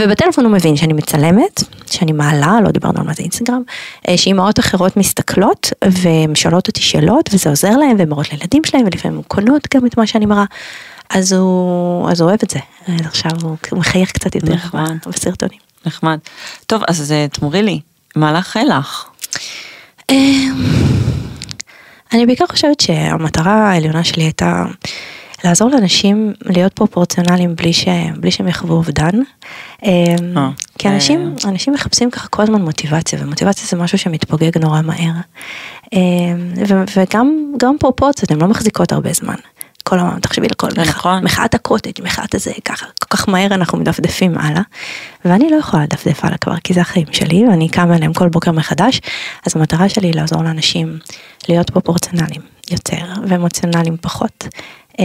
ובטלפון 0.00 0.44
הוא 0.44 0.52
מבין 0.52 0.76
שאני 0.76 0.92
מצלמת, 0.92 1.62
שאני 1.90 2.12
מעלה, 2.12 2.58
לא 2.64 2.70
דיברנו 2.70 3.00
על 3.00 3.06
מה 3.06 3.12
זה 3.12 3.22
אינסטגרם, 3.22 3.62
אה, 4.08 4.16
שאימהות 4.16 4.58
אחרות 4.58 4.96
מסתכלות 4.96 5.72
ושואלות 5.84 6.68
אותי 6.68 6.82
שאלות 6.82 7.30
וזה 7.32 7.50
עוזר 7.50 7.76
להם 7.76 7.96
והן 7.98 8.08
מראות 8.08 8.32
לילדים 8.32 8.64
שלהם 8.64 8.84
ולפעמים 8.86 9.16
הן 9.16 9.22
קונות 9.28 9.68
גם 9.74 9.86
את 9.86 9.98
מה 9.98 10.06
שאני 10.06 10.26
מראה. 10.26 10.44
אז 11.10 11.32
הוא, 11.32 12.10
אז 12.10 12.20
הוא 12.20 12.28
אוהב 12.28 12.40
את 12.44 12.50
זה, 12.50 12.58
אז 12.88 13.06
עכשיו 13.06 13.30
הוא 13.42 13.78
מחייך 13.78 14.12
קצת 14.12 14.34
יותר 14.34 14.54
נחמד. 14.54 14.96
בסרטונים. 15.06 15.58
נחמד. 15.86 16.18
טוב, 16.66 16.82
אז 16.88 17.12
אה, 17.12 17.26
תמורי 17.32 17.62
לי, 17.62 17.80
מה 18.16 18.32
לך 18.32 18.58
לך? 18.68 19.04
אני 22.12 22.26
בעיקר 22.26 22.46
חושבת 22.46 22.80
שהמטרה 22.80 23.70
העליונה 23.70 24.04
שלי 24.04 24.22
הייתה 24.22 24.64
לעזור 25.44 25.70
לאנשים 25.70 26.32
להיות 26.44 26.72
פרופורציונליים 26.72 27.56
בלי, 27.56 27.72
ש... 27.72 27.88
בלי 28.16 28.30
שהם 28.30 28.48
יחוו 28.48 28.74
אובדן. 28.74 29.10
אמ, 29.82 29.90
אה, 30.36 30.50
כי 30.78 30.88
אנשים, 30.88 31.34
אנשים 31.44 31.72
מחפשים 31.72 32.10
ככה 32.10 32.28
כל 32.28 32.42
הזמן 32.42 32.62
מוטיבציה, 32.62 33.18
ומוטיבציה 33.22 33.66
זה 33.66 33.76
משהו 33.76 33.98
שמתפוגג 33.98 34.58
נורא 34.58 34.80
מהר. 34.82 35.12
אמ, 35.92 36.52
וגם 36.96 37.52
גם 37.56 37.76
פרופורציות, 37.80 38.30
הן 38.30 38.40
לא 38.40 38.46
מחזיקות 38.46 38.92
הרבה 38.92 39.12
זמן. 39.12 39.34
כל 39.84 39.98
הזמן, 39.98 40.20
תחשבי 40.20 40.46
לכל 40.48 40.68
נכון. 40.76 41.24
מחאת 41.24 41.54
הקוטג', 41.54 42.02
מחאת 42.02 42.34
הזה, 42.34 42.52
ככה, 42.64 42.86
כל 42.86 43.16
כך 43.16 43.28
מהר 43.28 43.54
אנחנו 43.54 43.78
מדפדפים 43.78 44.38
הלאה. 44.38 44.62
ואני 45.24 45.50
לא 45.50 45.56
יכולה 45.56 45.82
לדפדף 45.82 46.24
הלאה 46.24 46.38
כבר, 46.38 46.54
כי 46.64 46.74
זה 46.74 46.80
החיים 46.80 47.06
שלי, 47.12 47.44
ואני 47.50 47.68
קמה 47.68 47.96
אליהם 47.96 48.12
כל 48.12 48.28
בוקר 48.28 48.52
מחדש, 48.52 49.00
אז 49.46 49.56
המטרה 49.56 49.88
שלי 49.88 50.06
היא 50.06 50.14
לעזור 50.14 50.42
לאנשים 50.42 50.98
להיות 51.48 51.70
פרופורציונליים 51.70 52.40
יותר, 52.70 53.04
ואמוציונליים 53.28 53.96
פחות. 54.00 54.48
אה, 55.00 55.04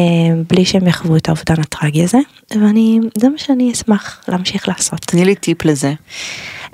בלי 0.49 0.65
שהם 0.65 0.87
יחוו 0.87 1.17
את 1.17 1.27
האובדן 1.27 1.61
הטרגי 1.61 2.03
הזה, 2.03 2.17
ואני, 2.51 2.99
זה 3.17 3.29
מה 3.29 3.37
שאני 3.37 3.71
אשמח 3.71 4.23
להמשיך 4.27 4.67
לעשות. 4.67 5.01
תני 5.01 5.25
לי 5.25 5.35
טיפ 5.35 5.65
לזה. 5.65 5.93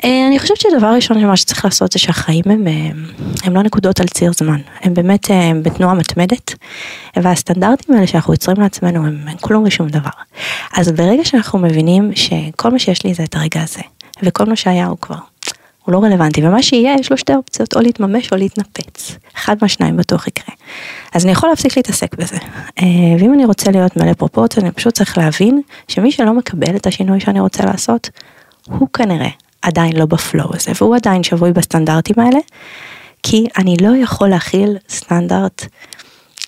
אה, 0.04 0.28
אני 0.28 0.40
חושבת 0.40 0.58
שדבר 0.58 0.88
ראשון 0.88 1.22
שמה 1.22 1.38
שצריך 1.38 1.66
לעשות 1.66 1.92
זה 1.92 2.00
שהחיים 2.00 2.44
הם, 2.46 2.68
אה, 2.68 2.90
הם 3.44 3.56
לא 3.56 3.64
נקודות 3.64 4.00
על 4.00 4.08
ציר 4.08 4.32
זמן, 4.34 4.62
הם 4.82 4.94
באמת 4.94 5.28
הם 5.30 5.64
בתנועה 5.64 5.94
מתמדת, 5.94 6.54
והסטנדרטים 7.16 7.96
האלה 7.96 8.08
שאנחנו 8.08 8.34
יוצרים 8.34 8.58
לעצמנו 8.60 9.06
הם, 9.06 9.28
הם 9.28 9.38
כלום 9.38 9.64
ושום 9.68 9.88
דבר. 9.88 10.10
אז 10.78 10.92
ברגע 10.92 11.26
שאנחנו 11.26 11.60
מבינים 11.60 12.12
שכל 12.16 12.72
מה 12.72 12.80
שיש 12.80 13.06
לי 13.06 13.14
זה 13.14 13.24
את 13.24 13.36
הרגע 13.36 13.62
הזה, 13.64 13.82
וכל 14.24 14.46
מה 14.46 14.56
שהיה 14.56 14.86
הוא 14.86 14.98
כבר 15.02 15.16
הוא 15.86 15.94
לא 15.94 16.04
רלוונטי, 16.04 16.48
ומה 16.48 16.64
שיהיה, 16.64 16.96
יש 17.00 17.12
לו 17.12 17.18
שתי 17.18 17.36
אופציות, 17.36 17.76
או 17.76 17.82
להתממש 17.82 18.32
או 18.32 18.38
להתנפץ. 18.38 19.18
אחד 19.36 19.56
מהשניים 19.62 19.98
בטוח 19.98 20.28
יקרה. 20.28 20.56
אז 21.14 21.24
אני 21.24 21.32
יכול 21.32 21.50
להפסיק 21.50 21.78
להתעסק 21.78 22.16
בזה. 22.16 22.38
אה, 22.80 22.86
ואם 23.20 23.34
אני 23.34 23.46
רוצה 23.46 23.72
להיות 23.72 23.98
מלא 23.98 24.14
פרופורציות, 24.14 24.64
אני 24.64 24.72
פשוט 24.72 24.94
צריך 24.94 25.18
להבין 25.18 25.62
שמי 25.88 26.12
שלא 26.12 26.34
מקבל 26.34 26.76
את 26.76 26.88
השינוי 26.88 27.20
שאני 27.20 27.40
רוצה 27.40 27.66
לעשות, 27.66 28.10
הוא 28.68 28.88
כנראה 28.94 29.30
עדיין 29.62 29.96
לא 29.96 30.06
בפלואו 30.06 30.56
הזה, 30.56 30.72
והוא 30.82 30.96
עדיין 30.96 31.24
שבוי 31.24 31.52
בסטנדרטים 31.52 32.16
האלה, 32.18 32.40
כי 33.24 33.48
אני 33.58 33.78
לא 33.82 34.04
יכול 34.04 34.30
להכיל 34.30 34.78
סטנדרט 34.90 35.66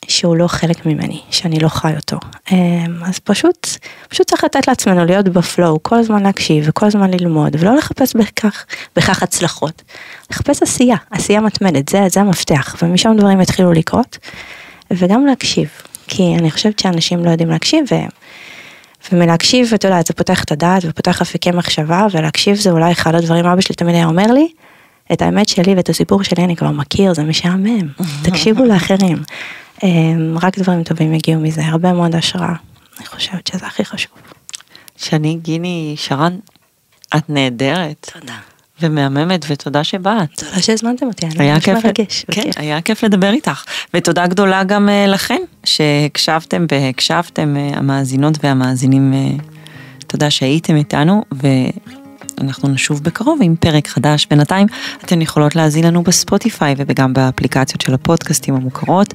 שהוא 0.07 0.35
לא 0.35 0.47
חלק 0.47 0.85
ממני, 0.85 1.21
שאני 1.31 1.59
לא 1.59 1.67
חי 1.69 1.93
אותו. 1.95 2.17
אמ, 2.51 3.03
אז 3.05 3.19
פשוט, 3.19 3.67
פשוט 4.09 4.27
צריך 4.27 4.43
לתת 4.43 4.67
לעצמנו 4.67 5.05
להיות 5.05 5.29
בפלואו, 5.29 5.83
כל 5.83 5.95
הזמן 5.95 6.23
להקשיב 6.23 6.65
וכל 6.67 6.85
הזמן 6.85 7.11
ללמוד, 7.11 7.55
ולא 7.59 7.75
לחפש 7.75 8.15
בכך, 8.15 8.65
בכך 8.95 9.23
הצלחות. 9.23 9.81
לחפש 10.31 10.63
עשייה, 10.63 10.95
עשייה 11.11 11.41
מתמדת, 11.41 11.89
זה, 11.89 11.99
זה 12.09 12.21
המפתח, 12.21 12.75
ומשם 12.81 13.13
דברים 13.17 13.41
יתחילו 13.41 13.71
לקרות, 13.73 14.17
וגם 14.91 15.25
להקשיב, 15.25 15.69
כי 16.07 16.35
אני 16.39 16.51
חושבת 16.51 16.79
שאנשים 16.79 17.25
לא 17.25 17.29
יודעים 17.29 17.49
להקשיב, 17.49 17.85
ו... 17.91 17.95
ומלהקשיב, 19.11 19.73
אתה 19.73 19.87
יודע, 19.87 20.01
זה 20.07 20.13
פותח 20.13 20.43
את 20.43 20.51
הדעת 20.51 20.83
ופותח 20.85 21.21
אפיקי 21.21 21.51
מחשבה, 21.51 22.07
ולהקשיב 22.11 22.55
זה 22.55 22.71
אולי 22.71 22.91
אחד 22.91 23.15
הדברים, 23.15 23.45
אבא 23.45 23.61
שלי 23.61 23.75
תמיד 23.75 23.95
היה 23.95 24.05
אומר 24.05 24.27
לי, 24.27 24.47
את 25.13 25.21
האמת 25.21 25.49
שלי 25.49 25.75
ואת 25.75 25.89
הסיפור 25.89 26.23
שלי 26.23 26.43
אני 26.43 26.55
כבר 26.55 26.71
מכיר, 26.71 27.13
זה 27.13 27.23
משעמם, 27.23 27.87
תקשיבו 28.25 28.63
לאחרים. 28.63 29.23
אמ, 29.83 30.37
רק 30.41 30.59
דברים 30.59 30.83
טובים 30.83 31.13
יגיעו 31.13 31.41
מזה, 31.41 31.61
הרבה 31.65 31.93
מאוד 31.93 32.15
השראה. 32.15 32.55
אני 32.97 33.05
חושבת 33.05 33.47
שזה 33.47 33.65
הכי 33.65 33.85
חשוב. 33.85 34.13
שני 34.97 35.37
גיני 35.41 35.93
שרן, 35.97 36.37
את 37.17 37.29
נהדרת. 37.29 38.11
תודה. 38.19 38.52
ומהממת 38.83 39.45
ותודה 39.49 39.83
שבאת. 39.83 40.29
תודה 40.35 40.61
שהזמנתם 40.61 41.05
אותי, 41.05 41.25
אני 41.25 41.51
ממש 41.51 41.67
מרגש. 41.67 42.25
כן, 42.31 42.49
היה 42.55 42.81
כיף 42.81 43.03
לדבר 43.03 43.29
איתך. 43.29 43.63
ותודה 43.93 44.27
גדולה 44.27 44.63
גם 44.63 44.89
uh, 44.89 45.09
לכן 45.09 45.41
שהקשבתם 45.63 46.65
והקשבתם, 46.71 47.55
uh, 47.55 47.77
המאזינות 47.77 48.37
והמאזינים, 48.43 49.13
uh, 49.13 49.41
תודה 50.07 50.29
שהייתם 50.29 50.75
איתנו 50.75 51.23
ואנחנו 51.31 52.69
נשוב 52.69 53.03
בקרוב 53.03 53.39
עם 53.43 53.55
פרק 53.59 53.87
חדש. 53.87 54.27
בינתיים 54.29 54.67
אתן 55.05 55.21
יכולות 55.21 55.55
להאזין 55.55 55.85
לנו 55.85 56.03
בספוטיפיי 56.03 56.75
וגם 56.77 57.13
באפליקציות 57.13 57.81
של 57.81 57.93
הפודקאסטים 57.93 58.55
המוכרות. 58.55 59.13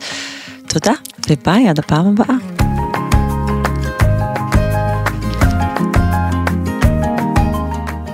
תודה, 0.69 0.93
וביי, 1.31 1.69
עד 1.69 1.79
הפעם 1.79 2.07
הבאה. 2.07 2.78